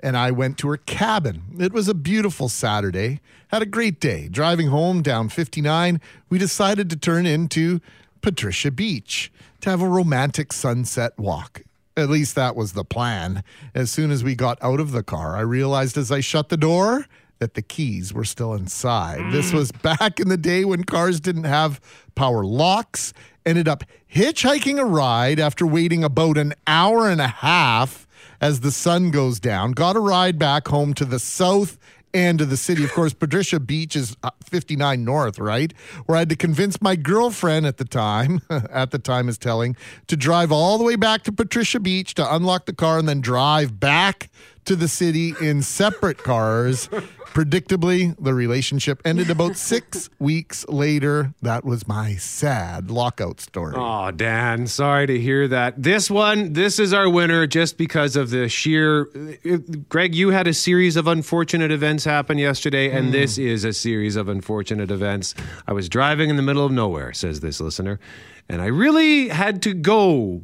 [0.00, 1.44] and I went to her cabin.
[1.58, 3.20] It was a beautiful Saturday.
[3.48, 4.28] Had a great day.
[4.28, 5.98] Driving home down 59,
[6.28, 7.80] we decided to turn into
[8.20, 11.62] Patricia Beach to have a romantic sunset walk.
[11.96, 13.42] At least that was the plan.
[13.74, 16.58] As soon as we got out of the car, I realized as I shut the
[16.58, 17.06] door,
[17.38, 19.32] that the keys were still inside.
[19.32, 21.80] This was back in the day when cars didn't have
[22.14, 23.12] power locks.
[23.44, 28.06] Ended up hitchhiking a ride after waiting about an hour and a half
[28.40, 29.72] as the sun goes down.
[29.72, 31.78] Got a ride back home to the south
[32.16, 32.82] end of the city.
[32.82, 35.72] Of course, Patricia Beach is uh, 59 North, right?
[36.06, 39.76] Where I had to convince my girlfriend at the time, at the time is telling,
[40.06, 43.20] to drive all the way back to Patricia Beach to unlock the car and then
[43.20, 44.30] drive back
[44.64, 46.88] to the city in separate cars.
[47.36, 51.34] Predictably, the relationship ended about six weeks later.
[51.42, 53.74] That was my sad lockout story.
[53.76, 55.82] Oh, Dan, sorry to hear that.
[55.82, 59.10] This one, this is our winner just because of the sheer.
[59.14, 59.58] Uh, uh,
[59.90, 63.42] Greg, you had a series of unfortunate events happen yesterday, and this hmm.
[63.42, 65.34] is a series of unfortunate events.
[65.66, 68.00] I was driving in the middle of nowhere, says this listener,
[68.48, 70.40] and I really had to go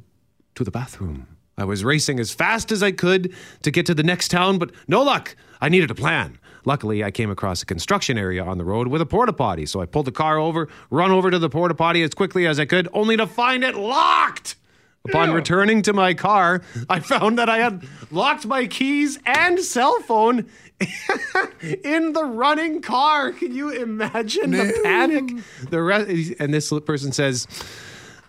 [0.56, 1.26] to the bathroom.
[1.56, 4.72] I was racing as fast as I could to get to the next town, but
[4.86, 5.36] no luck.
[5.58, 6.38] I needed a plan.
[6.64, 9.80] Luckily, I came across a construction area on the road with a porta potty, so
[9.80, 12.64] I pulled the car over, run over to the porta potty as quickly as I
[12.64, 14.56] could, only to find it locked.
[15.04, 19.98] Upon returning to my car, I found that I had locked my keys and cell
[20.02, 20.48] phone
[21.82, 23.32] in the running car.
[23.32, 25.42] Can you imagine the panic?
[25.70, 27.48] The rest, and this person says,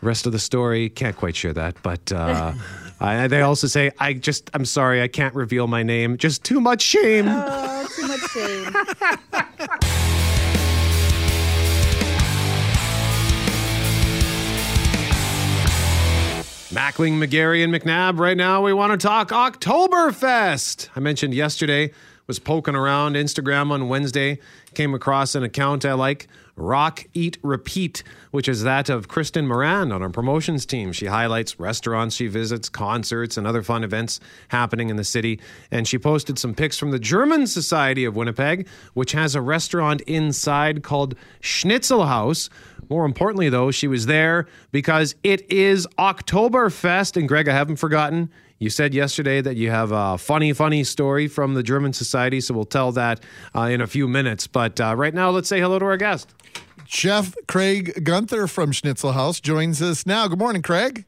[0.01, 2.53] rest of the story can't quite share that, but uh,
[3.03, 6.17] I, they also say, I just, I'm sorry, I can't reveal my name.
[6.17, 7.25] Just too much shame.
[7.27, 8.63] Oh, too much shame.
[16.73, 18.19] Mackling, McGarry, and McNabb.
[18.19, 20.87] Right now, we want to talk Oktoberfest.
[20.95, 21.91] I mentioned yesterday,
[22.27, 24.39] was poking around Instagram on Wednesday,
[24.75, 29.91] came across an account I like, Rock, Eat, Repeat, which is that of Kristen Moran
[29.91, 30.91] on our promotions team.
[30.91, 35.39] She highlights restaurants she visits, concerts, and other fun events happening in the city.
[35.71, 40.01] And she posted some pics from the German Society of Winnipeg, which has a restaurant
[40.01, 42.49] inside called Schnitzel House.
[42.89, 47.17] More importantly, though, she was there because it is Oktoberfest.
[47.17, 48.29] And Greg, I haven't forgotten.
[48.59, 52.53] You said yesterday that you have a funny, funny story from the German Society, so
[52.53, 53.21] we'll tell that
[53.53, 54.47] uh, in a few minutes.
[54.47, 56.33] But uh, right now, let's say hello to our guest.
[56.93, 60.27] Chef Craig Gunther from Schnitzel House joins us now.
[60.27, 61.05] Good morning, Craig.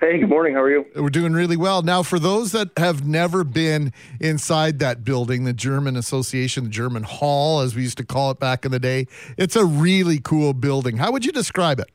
[0.00, 0.54] Hey, good morning.
[0.54, 0.84] How are you?
[0.96, 1.80] We're doing really well.
[1.82, 7.04] Now, for those that have never been inside that building, the German Association, the German
[7.04, 9.06] Hall, as we used to call it back in the day,
[9.38, 10.96] it's a really cool building.
[10.96, 11.88] How would you describe it?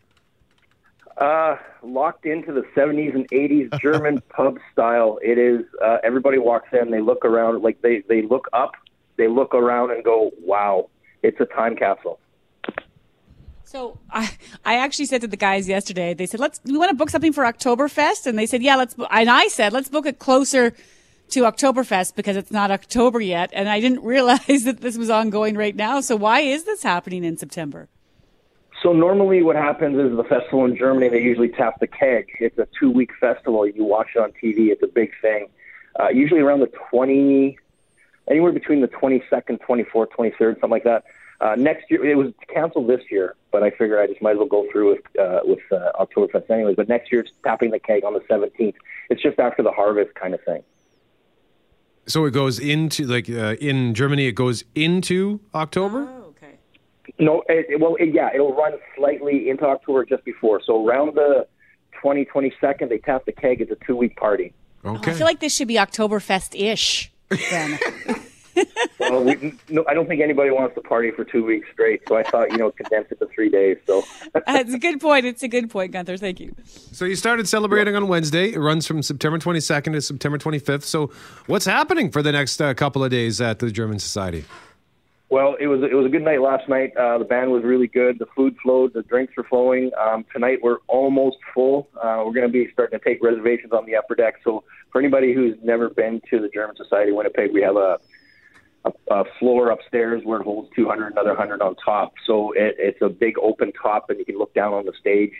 [1.17, 5.19] Uh, locked into the 70s and 80s German pub style.
[5.21, 5.65] It is.
[5.83, 8.71] Uh, everybody walks in, they look around, like they they look up,
[9.17, 10.89] they look around and go, "Wow,
[11.21, 12.17] it's a time capsule."
[13.71, 14.29] So I,
[14.65, 17.31] I actually said to the guys yesterday, they said, let's, we want to book something
[17.31, 18.25] for Oktoberfest.
[18.25, 20.73] And they said, yeah, let's, and I said, let's book it closer
[21.29, 23.49] to Oktoberfest because it's not October yet.
[23.53, 26.01] And I didn't realize that this was ongoing right now.
[26.01, 27.87] So why is this happening in September?
[28.83, 32.27] So normally, what happens is the festival in Germany they usually tap the keg.
[32.41, 33.65] It's a two-week festival.
[33.65, 34.67] You watch it on TV.
[34.67, 35.47] It's a big thing.
[35.97, 37.57] Uh, usually around the 20,
[38.29, 41.05] anywhere between the 22nd, 24th, 23rd, something like that.
[41.41, 44.37] Uh, next year, it was canceled this year, but I figure I just might as
[44.37, 46.75] well go through with uh, with uh, Oktoberfest anyways.
[46.75, 48.75] But next year, it's tapping the keg on the 17th.
[49.09, 50.61] It's just after the harvest kind of thing.
[52.05, 56.07] So it goes into, like uh, in Germany, it goes into October?
[56.29, 56.53] okay.
[57.19, 60.61] No, it, it- well, it, yeah, it'll run slightly into October just before.
[60.63, 61.47] So around the
[62.01, 63.61] 20, 22nd, they tap the keg.
[63.61, 64.53] It's a two-week party.
[64.85, 65.11] Okay.
[65.11, 67.11] I feel like this should be Oktoberfest-ish
[67.49, 67.79] then.
[68.99, 72.01] well, we, no, I don't think anybody wants to party for two weeks straight.
[72.07, 73.77] So I thought, you know, condense it to three days.
[73.87, 74.03] So
[74.45, 75.25] That's a good point.
[75.25, 76.17] It's a good point, Gunther.
[76.17, 76.55] Thank you.
[76.65, 78.53] So you started celebrating on Wednesday.
[78.53, 80.83] It runs from September 22nd to September 25th.
[80.83, 81.11] So
[81.47, 84.45] what's happening for the next uh, couple of days at the German Society?
[85.31, 86.91] Well, it was it was a good night last night.
[86.97, 88.19] Uh, the band was really good.
[88.19, 88.91] The food flowed.
[88.93, 89.89] The drinks were flowing.
[89.97, 91.87] Um, tonight we're almost full.
[91.95, 94.35] Uh, we're going to be starting to take reservations on the upper deck.
[94.43, 97.97] So for anybody who's never been to the German Society Winnipeg, we have a
[98.85, 102.13] a, a floor upstairs where it holds 200, another 100 on top.
[102.25, 105.33] So it, it's a big open top, and you can look down on the stage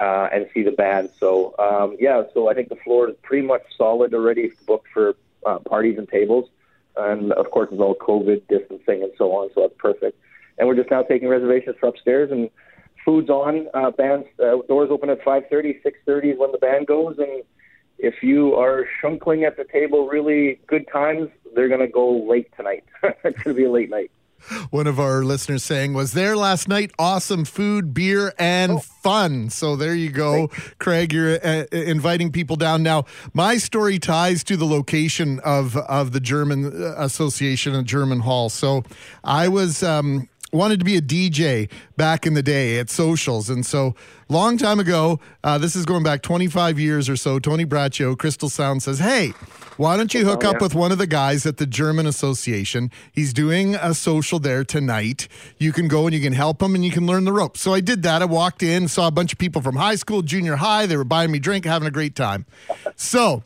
[0.00, 1.10] uh, and see the band.
[1.18, 5.14] So um, yeah, so I think the floor is pretty much solid already, booked for
[5.46, 6.48] uh, parties and tables.
[6.96, 10.18] And of course, it's all COVID distancing and so on, so that's perfect.
[10.58, 12.50] And we're just now taking reservations for upstairs, and
[13.04, 13.68] food's on.
[13.72, 17.42] Uh, bands uh, doors open at 5:30, 6:30 is when the band goes, and
[17.98, 22.48] if you are shunkling at the table really good times, they're going to go late
[22.56, 22.84] tonight.
[23.02, 24.10] it's going to be a late night.
[24.70, 26.90] one of our listeners saying was there last night.
[26.98, 28.78] Awesome food, beer, and Oh.
[28.78, 29.50] fun.
[29.50, 31.12] So there you go, Craig.
[31.12, 33.04] You're uh, inviting people down now.
[33.34, 38.48] My story ties to the location of of the German uh, Association and German Hall.
[38.48, 38.82] So
[39.22, 39.82] I was.
[39.82, 43.48] Um, wanted to be a DJ back in the day at socials.
[43.50, 43.94] And so,
[44.28, 48.48] long time ago, uh, this is going back 25 years or so, Tony Braccio, Crystal
[48.48, 49.28] Sound says, Hey,
[49.76, 52.90] why don't you hook Oh, up with one of the guys at the German Association?
[53.12, 55.28] He's doing a social there tonight.
[55.58, 57.60] You can go and you can help him and you can learn the ropes.
[57.60, 58.20] So I did that.
[58.20, 60.86] I walked in, saw a bunch of people from high school, junior high.
[60.86, 62.44] They were buying me drink, having a great time.
[62.96, 63.42] So,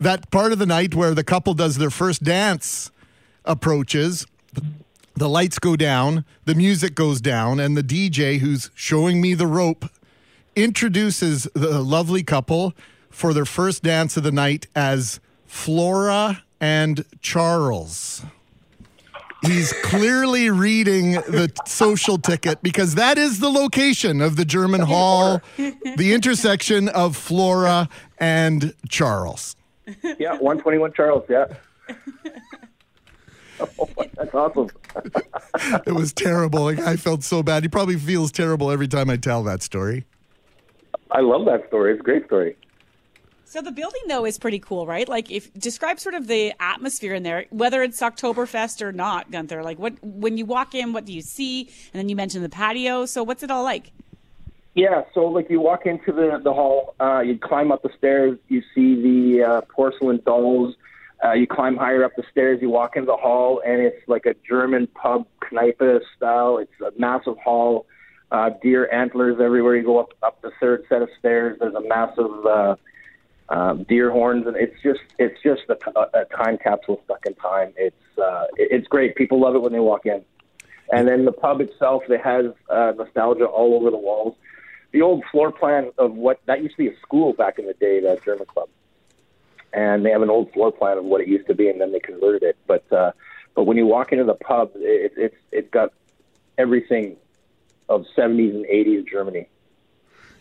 [0.00, 2.90] that part of the night where the couple does their first dance
[3.44, 4.26] approaches,
[5.20, 9.46] the lights go down, the music goes down, and the DJ who's showing me the
[9.46, 9.84] rope
[10.56, 12.72] introduces the lovely couple
[13.10, 18.22] for their first dance of the night as Flora and Charles.
[19.42, 25.42] He's clearly reading the social ticket because that is the location of the German Hall,
[25.58, 29.54] the intersection of Flora and Charles.
[30.02, 31.24] Yeah, 121 Charles.
[31.28, 31.44] Yeah.
[33.60, 34.68] Oh, that's awesome.
[35.86, 36.62] It was terrible.
[36.62, 37.62] Like I felt so bad.
[37.64, 40.06] He probably feels terrible every time I tell that story.
[41.10, 41.92] I love that story.
[41.92, 42.56] It's a great story.
[43.44, 45.08] So the building though is pretty cool, right?
[45.08, 49.62] Like if describe sort of the atmosphere in there, whether it's Oktoberfest or not, Gunther.
[49.64, 51.62] Like what when you walk in, what do you see?
[51.92, 53.06] And then you mentioned the patio.
[53.06, 53.90] So what's it all like?
[54.74, 58.38] Yeah, so like you walk into the the hall, uh, you climb up the stairs,
[58.48, 60.76] you see the uh, porcelain dolls.
[61.22, 64.24] Uh, you climb higher up the stairs, you walk into the hall, and it's like
[64.26, 66.58] a German pub Kneipe style.
[66.58, 67.86] It's a massive hall,
[68.30, 69.76] uh, deer antlers everywhere.
[69.76, 71.58] You go up up the third set of stairs.
[71.60, 72.76] There's a massive uh,
[73.50, 77.74] um, deer horns, and it's just it's just a, a time capsule stuck in time.
[77.76, 79.14] It's uh, it's great.
[79.14, 80.24] People love it when they walk in.
[80.92, 84.34] And then the pub itself, it has uh, nostalgia all over the walls.
[84.92, 87.74] The old floor plan of what that used to be a school back in the
[87.74, 88.68] day, that German club,
[89.72, 91.92] and they have an old floor plan of what it used to be, and then
[91.92, 92.56] they converted it.
[92.66, 93.12] But uh,
[93.54, 95.92] but when you walk into the pub, it, it's it's got
[96.58, 97.16] everything
[97.88, 99.48] of 70s and 80s Germany.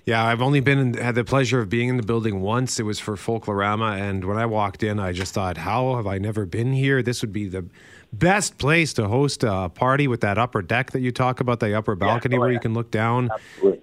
[0.06, 2.80] Yeah, I've only been in, had the pleasure of being in the building once.
[2.80, 6.18] It was for Folklorama, and when I walked in, I just thought, "How have I
[6.18, 7.04] never been here?
[7.04, 7.66] This would be the
[8.12, 11.78] best place to host a party with that upper deck that you talk about, the
[11.78, 12.56] upper balcony oh, where yeah.
[12.56, 13.30] you can look down.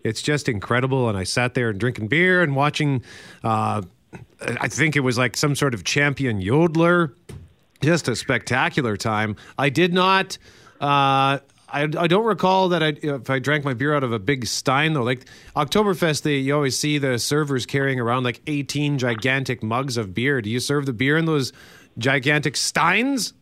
[0.02, 3.04] It's just incredible." And I sat there and drinking beer and watching.
[3.44, 3.82] Uh,
[4.40, 7.14] I think it was like some sort of champion yodeler.
[7.82, 9.36] Just a spectacular time.
[9.58, 10.38] I did not.
[10.80, 11.38] Uh,
[11.68, 14.46] I, I don't recall that I if I drank my beer out of a big
[14.46, 15.02] stein though.
[15.02, 20.14] Like Oktoberfest, they you always see the servers carrying around like eighteen gigantic mugs of
[20.14, 20.40] beer.
[20.40, 21.52] Do you serve the beer in those
[21.98, 23.32] gigantic steins?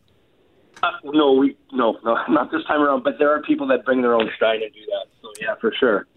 [0.81, 3.03] Uh, no, we no, no, not this time around.
[3.03, 5.05] But there are people that bring their own stein and do that.
[5.21, 6.07] So yeah, for sure.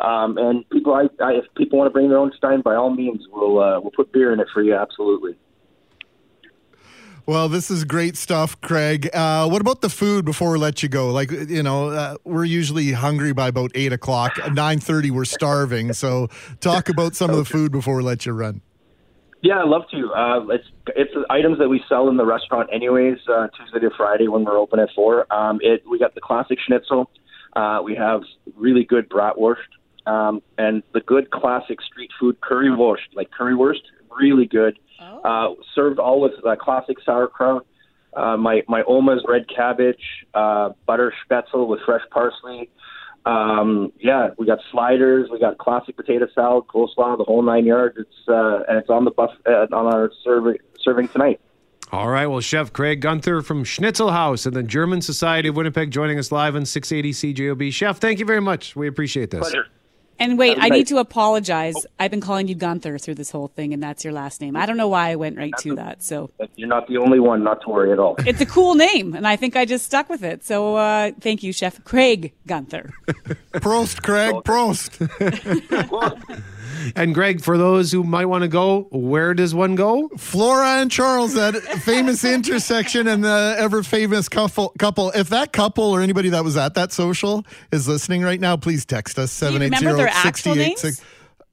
[0.00, 2.90] Um, and people, I, I, if people want to bring their own stein, by all
[2.94, 4.74] means, we'll uh, we'll put beer in it for you.
[4.74, 5.36] Absolutely.
[7.26, 9.08] Well, this is great stuff, Craig.
[9.12, 11.10] Uh, what about the food before we let you go?
[11.10, 14.38] Like, you know, uh, we're usually hungry by about eight o'clock.
[14.38, 15.92] At nine thirty, we're starving.
[15.92, 16.28] So,
[16.60, 18.62] talk about some of the food before we let you run.
[19.42, 20.12] Yeah, I'd love to.
[20.12, 24.28] Uh, it's it's items that we sell in the restaurant anyways, uh, Tuesday to Friday
[24.28, 25.32] when we're open at four.
[25.32, 27.10] Um, it we got the classic schnitzel.
[27.54, 28.22] Uh, we have
[28.56, 29.56] really good bratwurst
[30.06, 33.82] um, and the good classic street food currywurst, like currywurst,
[34.18, 34.78] really good.
[35.00, 37.66] Uh, served all with uh, classic sauerkraut.
[38.14, 40.02] Uh, my my Oma's red cabbage,
[40.34, 42.68] uh, butter spätzle with fresh parsley.
[43.24, 47.96] Um, yeah, we got sliders, we got classic potato salad, coleslaw, the whole nine yards.
[47.98, 51.40] It's uh, and it's on the buff uh, on our serving serving tonight.
[51.92, 52.26] All right.
[52.26, 56.30] Well, Chef Craig Gunther from Schnitzel House and the German Society of Winnipeg joining us
[56.30, 57.72] live on 680 CJOB.
[57.72, 58.76] Chef, thank you very much.
[58.76, 59.40] We appreciate this.
[59.40, 59.66] Pleasure.
[60.20, 61.74] And wait, I nice- need to apologize.
[61.98, 64.54] I've been calling you Gunther through this whole thing, and that's your last name.
[64.54, 66.02] I don't know why I went right to that.
[66.02, 67.42] So you're not the only one.
[67.42, 68.16] Not to worry at all.
[68.26, 70.44] it's a cool name, and I think I just stuck with it.
[70.44, 72.90] So uh, thank you, Chef Craig Gunther.
[73.54, 74.34] Prost, Craig.
[74.44, 75.00] Prost.
[76.96, 80.08] And Greg, for those who might want to go, where does one go?
[80.18, 84.72] Flora and Charles, that famous intersection and the ever famous couple.
[84.78, 85.10] Couple.
[85.10, 88.84] If that couple or anybody that was at that social is listening right now, please
[88.84, 90.80] text us Do you seven eight remember zero their sixty actual eight names?
[90.80, 91.02] six.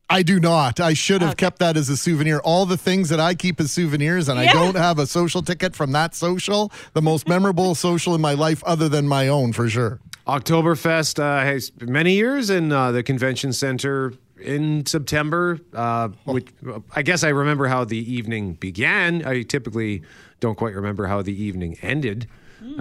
[0.10, 0.80] I do not.
[0.80, 2.40] I should have kept that as a souvenir.
[2.40, 5.76] All the things that I keep as souvenirs, and I don't have a social ticket
[5.76, 9.68] from that social, the most memorable social in my life, other than my own, for
[9.68, 10.00] sure.
[10.26, 15.60] Oktoberfest uh, has many years in uh, the convention center in September.
[15.74, 16.48] Uh, which
[16.96, 19.26] I guess I remember how the evening began.
[19.26, 20.04] I typically
[20.40, 22.28] don't quite remember how the evening ended.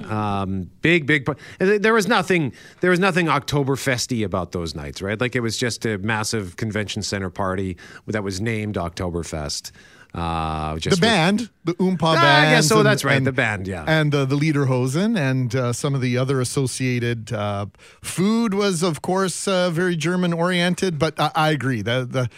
[0.09, 1.28] Um, big, big.
[1.59, 2.52] There was nothing.
[2.80, 5.20] There was nothing Oktoberfesty about those nights, right?
[5.20, 7.76] Like it was just a massive convention center party
[8.07, 9.72] that was named Oktoberfest.
[10.16, 12.56] Uh, just the band, the Oompa Ah, band.
[12.56, 13.84] guess so, that's right, the band, yeah.
[13.86, 17.66] And uh, the Lederhosen and uh, some of the other associated uh,
[18.02, 20.98] food was, of course, uh, very German oriented.
[20.98, 21.82] But I, I agree.
[21.82, 22.30] The, the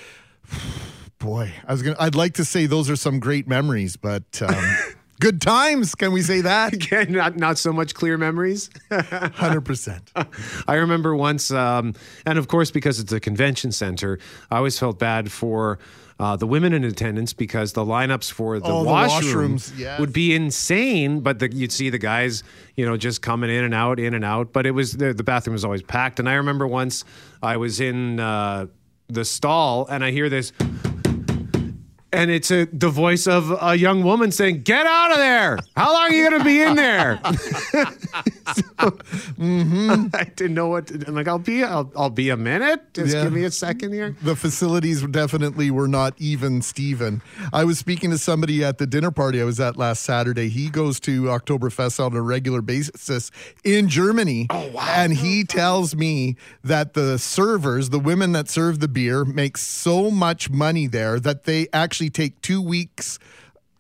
[1.20, 1.96] boy, I was gonna.
[2.00, 4.76] I'd like to say those are some great memories, but um,
[5.20, 5.94] good times.
[5.94, 6.72] Can we say that?
[6.72, 8.70] Again, not not so much clear memories.
[8.90, 10.10] Hundred percent.
[10.66, 11.94] I remember once, um,
[12.26, 14.18] and of course, because it's a convention center,
[14.50, 15.78] I always felt bad for
[16.18, 20.00] uh, the women in attendance because the lineups for the Oh, the washrooms, yes.
[20.00, 21.20] would be insane.
[21.20, 22.42] But the, you'd see the guys,
[22.76, 24.52] you know, just coming in and out, in and out.
[24.52, 26.18] But it was the, the bathroom was always packed.
[26.18, 27.04] And I remember once
[27.42, 28.66] I was in uh,
[29.08, 30.52] the stall and I hear this.
[32.18, 35.58] And it's a, the voice of a young woman saying, "Get out of there!
[35.76, 37.20] How long are you going to be in there?"
[39.38, 40.06] Mm-hmm.
[40.14, 40.86] I didn't know what.
[40.88, 42.94] To, I'm like, I'll be, I'll, I'll be a minute.
[42.94, 43.24] Just Yeah.
[43.24, 44.16] give me a second here.
[44.22, 47.22] The facilities definitely were not even Steven.
[47.52, 50.48] I was speaking to somebody at the dinner party I was at last Saturday.
[50.48, 53.30] He goes to Oktoberfest on a regular basis
[53.64, 54.46] in Germany.
[54.50, 54.86] Oh, wow.
[54.88, 60.10] And he tells me that the servers, the women that serve the beer, make so
[60.10, 63.18] much money there that they actually take two weeks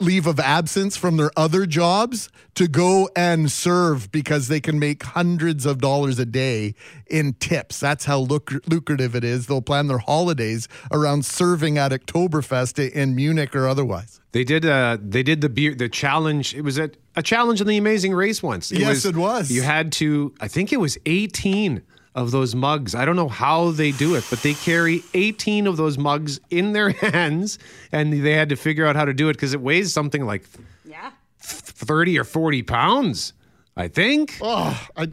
[0.00, 5.02] leave of absence from their other jobs to go and serve because they can make
[5.02, 6.74] hundreds of dollars a day
[7.08, 7.80] in tips.
[7.80, 9.46] That's how luc- lucrative it is.
[9.46, 14.20] They'll plan their holidays around serving at Oktoberfest in Munich or otherwise.
[14.32, 14.64] They did.
[14.64, 15.74] Uh, they did the beer.
[15.74, 16.54] The challenge.
[16.54, 18.70] It was a, a challenge in the Amazing Race once.
[18.70, 19.50] Yes, it was.
[19.50, 20.34] You had to.
[20.38, 21.82] I think it was 18
[22.14, 22.94] of those mugs.
[22.94, 26.72] I don't know how they do it, but they carry 18 of those mugs in
[26.72, 27.58] their hands,
[27.92, 30.44] and they had to figure out how to do it because it weighs something like
[30.84, 31.10] Yeah.
[31.40, 33.32] 30 or 40 pounds.
[33.76, 34.36] I think.
[34.40, 35.08] Oh, I,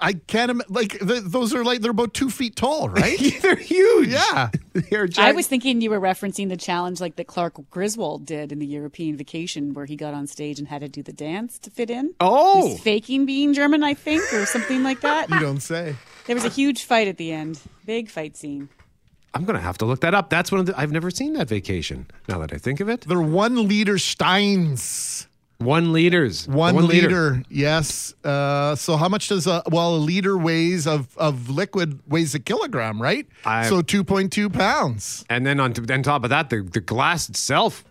[0.00, 0.72] I can't imagine.
[0.74, 3.18] Like, th- those are like, they're about two feet tall, right?
[3.42, 4.08] They're huge.
[4.08, 4.50] Yeah.
[4.72, 8.58] They're I was thinking you were referencing the challenge like that Clark Griswold did in
[8.58, 11.70] the European vacation where he got on stage and had to do the dance to
[11.70, 12.14] fit in.
[12.20, 12.68] Oh.
[12.68, 15.30] He's faking being German, I think, or something like that.
[15.30, 15.94] You don't say.
[16.26, 17.60] There was a huge fight at the end.
[17.86, 18.68] Big fight scene.
[19.34, 20.30] I'm gonna have to look that up.
[20.30, 20.78] That's one of the.
[20.78, 22.06] I've never seen that vacation.
[22.28, 25.26] Now that I think of it, They're one liter Steins.
[25.64, 26.46] One liters.
[26.46, 27.08] One, One liter.
[27.08, 27.42] liter.
[27.48, 28.14] yes.
[28.24, 32.38] Uh, so how much does a well a liter weighs of of liquid weighs a
[32.40, 33.26] kilogram, right?
[33.44, 35.24] I- so two point two pounds.
[35.30, 37.84] And then on, on top of that, the, the glass itself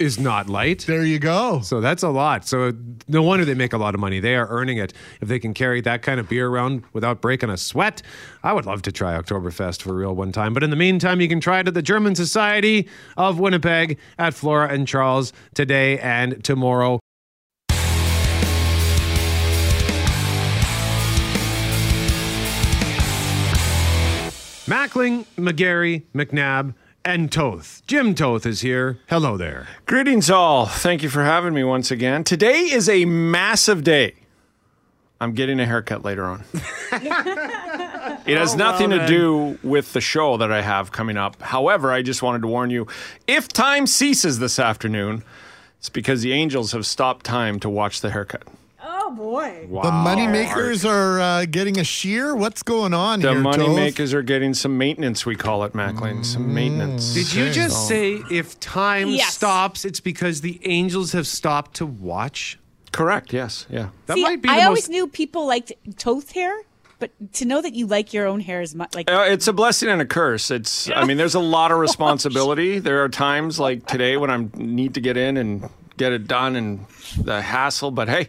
[0.00, 0.84] is not light.
[0.88, 1.60] There you go.
[1.60, 2.44] So that's a lot.
[2.48, 2.72] So
[3.06, 4.18] no wonder they make a lot of money.
[4.18, 4.92] They are earning it.
[5.20, 8.02] If they can carry that kind of beer around without breaking a sweat,
[8.42, 10.52] I would love to try Oktoberfest for real one time.
[10.52, 14.34] But in the meantime, you can try it at the German Society of Winnipeg at
[14.34, 16.98] Flora and Charles today and tomorrow.
[24.88, 26.74] Mackling, McGarry, McNabb,
[27.06, 27.82] and Toth.
[27.86, 28.98] Jim Toth is here.
[29.08, 29.66] Hello there.
[29.86, 30.66] Greetings, all.
[30.66, 32.22] Thank you for having me once again.
[32.22, 34.14] Today is a massive day.
[35.22, 36.44] I'm getting a haircut later on.
[38.26, 41.40] It has Oh, nothing well, to do with the show that I have coming up.
[41.42, 42.86] However, I just wanted to warn you
[43.26, 45.22] if time ceases this afternoon,
[45.78, 48.42] it's because the Angels have stopped time to watch the haircut.
[49.06, 49.66] Oh boy.
[49.70, 52.34] The money makers are uh, getting a shear.
[52.34, 53.40] What's going on The here?
[53.40, 53.76] money Toth?
[53.76, 56.24] makers are getting some maintenance, we call it, Mackling.
[56.24, 57.12] Some maintenance.
[57.12, 59.34] Did you just So- say if time Yes.
[59.34, 62.58] stops, it's because the Angels have stopped to watch?
[62.92, 63.88] Correct, yes, yeah.
[64.06, 64.90] That See, might be I the always most.
[64.90, 66.54] knew people liked Toth hair,
[66.98, 69.52] but to know that you like your own hair as much, like Uh, it's a
[69.52, 70.50] blessing and a curse.
[70.50, 70.88] It's.
[70.90, 72.78] I mean, there's a lot of responsibility.
[72.78, 76.56] There are times like today when I need to get in and get it done,
[76.56, 76.86] and
[77.20, 77.90] the hassle.
[77.90, 78.28] But hey,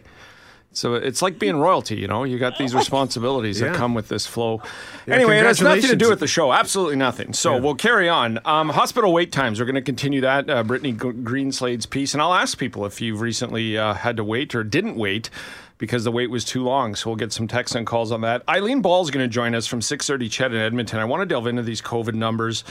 [0.76, 1.96] so it's like being royalty.
[1.96, 3.68] You know, you got these responsibilities Yeah.
[3.68, 4.60] that come with this flow.
[5.06, 6.52] Yeah, anyway, it has nothing to do with the show.
[6.52, 7.32] Absolutely nothing.
[7.32, 8.38] So we'll carry on.
[8.44, 9.58] Um, hospital wait times.
[9.58, 10.48] We're going to continue that.
[10.50, 14.24] Uh, Brittany G- Greenslade's piece, and I'll ask people if you've recently uh, had to
[14.24, 15.30] wait or didn't wait
[15.78, 16.94] because the wait was too long.
[16.94, 18.42] So we'll get some texts and calls on that.
[18.48, 20.98] Eileen Ball is going to join us from 6:30 CHED in Edmonton.
[21.00, 22.64] I want to delve into these COVID numbers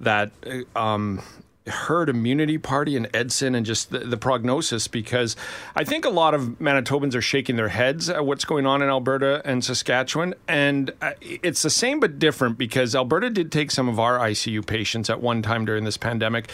[0.00, 0.30] that
[0.76, 1.22] uh, um,
[1.66, 5.34] herd immunity party in Edson and just the, the prognosis because
[5.74, 8.88] I think a lot of Manitobans are shaking their heads at what's going on in
[8.88, 10.34] Alberta and Saskatchewan.
[10.46, 14.66] And uh, it's the same but different because Alberta did take some of our ICU
[14.66, 16.50] patients at one time during this pandemic.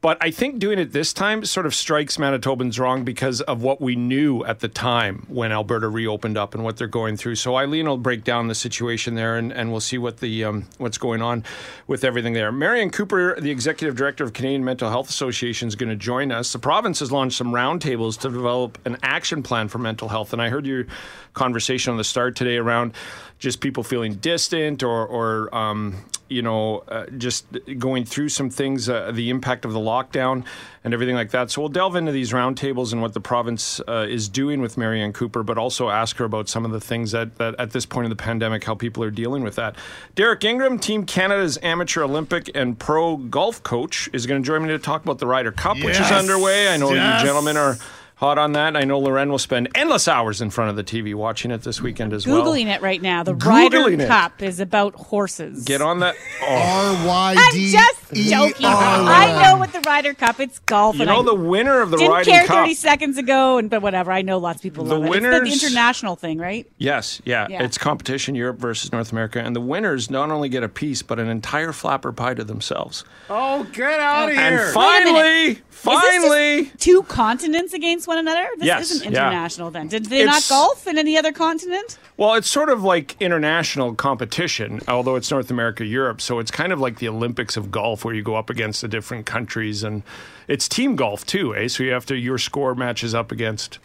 [0.00, 3.80] But I think doing it this time sort of strikes Manitobans wrong because of what
[3.80, 7.34] we knew at the time when Alberta reopened up and what they're going through.
[7.34, 10.66] So Eileen will break down the situation there, and, and we'll see what the um,
[10.78, 11.42] what's going on
[11.88, 12.52] with everything there.
[12.52, 16.52] Marion Cooper, the executive director of Canadian Mental Health Association, is going to join us.
[16.52, 20.40] The province has launched some roundtables to develop an action plan for mental health, and
[20.40, 20.86] I heard your
[21.34, 22.92] conversation on the start today around
[23.38, 27.46] just people feeling distant or, or um, you know, uh, just
[27.78, 30.44] going through some things, uh, the impact of the lockdown
[30.82, 31.48] and everything like that.
[31.50, 35.12] So we'll delve into these roundtables and what the province uh, is doing with Marion
[35.12, 38.06] Cooper, but also ask her about some of the things that, that at this point
[38.06, 39.76] in the pandemic, how people are dealing with that.
[40.16, 44.68] Derek Ingram, Team Canada's amateur Olympic and pro golf coach, is going to join me
[44.68, 46.68] to talk about the Ryder Cup, which is underway.
[46.68, 47.20] I know Yes.
[47.22, 47.76] you gentlemen are
[48.18, 48.76] hot on that.
[48.76, 51.80] I know Loren will spend endless hours in front of the TV watching it this
[51.80, 52.44] weekend as well.
[52.44, 53.22] Googling it right now.
[53.22, 54.08] The Ryder Googling it.
[54.08, 55.64] Cup is about horses.
[55.64, 56.16] Get on that.
[56.42, 56.46] Oh.
[56.46, 57.70] R Y I'm D.
[58.14, 58.66] just joking.
[58.66, 58.72] R.
[58.74, 60.40] I know what the Ryder Cup.
[60.40, 60.96] It's golf.
[60.96, 62.56] You and know I the winner of the didn't Ryder care Cup.
[62.64, 64.10] 30 seconds ago, and but whatever.
[64.12, 65.10] I know lots of people The love it.
[65.10, 66.66] winners- It's the international thing, right?
[66.78, 67.46] Yes, yeah.
[67.50, 67.62] Yeah.
[67.62, 71.18] It's competition Europe versus North America, and the winners not only get a piece but
[71.18, 73.04] an entire flapper pie to themselves.
[73.30, 74.42] Oh, get out of here!
[74.64, 78.46] And finally, finally, two continents against one another.
[78.58, 79.28] This Yes, isn't yeah.
[79.28, 79.70] international.
[79.70, 81.98] Then did they not golf in any other continent?
[82.16, 86.20] well, it's sort of like international competition, although it's North America, Europe.
[86.20, 88.88] So it's kind of like the Olympics of golf, where you go up against the
[88.88, 90.02] different countries, and
[90.46, 91.68] it's team golf too, eh?
[91.68, 93.78] So you have to your score matches up against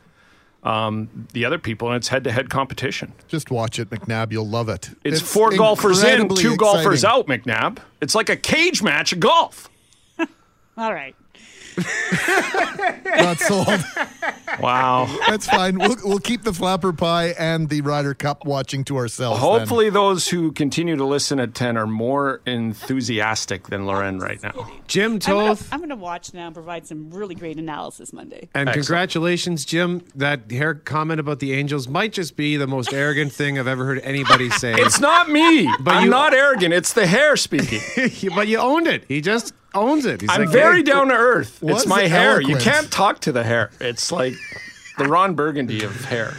[0.63, 3.13] um, the other people, and it's head-to-head competition.
[3.27, 4.31] Just watch it, McNabb.
[4.31, 4.89] You'll love it.
[5.03, 7.79] It's, four golfers in, incredibly two golfers out, McNabb.
[8.01, 9.69] It's like a cage match of golf.
[10.77, 11.15] All right.
[13.17, 13.67] Not sold.
[14.59, 15.13] Wow.
[15.27, 15.77] That's fine.
[15.77, 19.39] We'll, we'll keep the flapper pie and the Ryder Cup watching to ourselves.
[19.39, 19.49] then.
[19.49, 24.71] Hopefully, those who continue to listen at 10 are more enthusiastic than Loren right now.
[24.87, 25.69] Jim I'm Toth.
[25.71, 28.49] I'm gonna watch now and provide some really great analysis Monday.
[28.53, 28.85] And Excellent.
[28.87, 30.01] congratulations, Jim.
[30.15, 33.85] That hair comment about the Angels might just be the most arrogant thing I've ever
[33.85, 34.73] heard anybody say.
[34.75, 35.71] It's not me.
[35.79, 36.73] But I'm you- not arrogant.
[36.73, 37.81] It's the hair speaking.
[38.35, 39.05] but you owned it.
[39.07, 40.21] He just owns it.
[40.21, 41.59] He's I'm like, very hey, down to earth.
[41.61, 42.41] It's my hair.
[42.41, 43.71] You can't talk to the hair.
[43.79, 44.33] It's like
[44.97, 46.33] the Ron Burgundy of hair.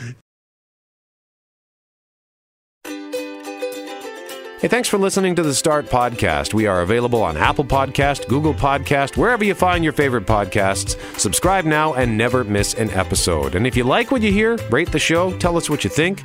[4.60, 6.54] Hey, thanks for listening to the Start Podcast.
[6.54, 10.98] We are available on Apple Podcast, Google Podcast, wherever you find your favorite podcasts.
[11.18, 13.56] Subscribe now and never miss an episode.
[13.56, 16.24] And if you like what you hear, rate the show, tell us what you think.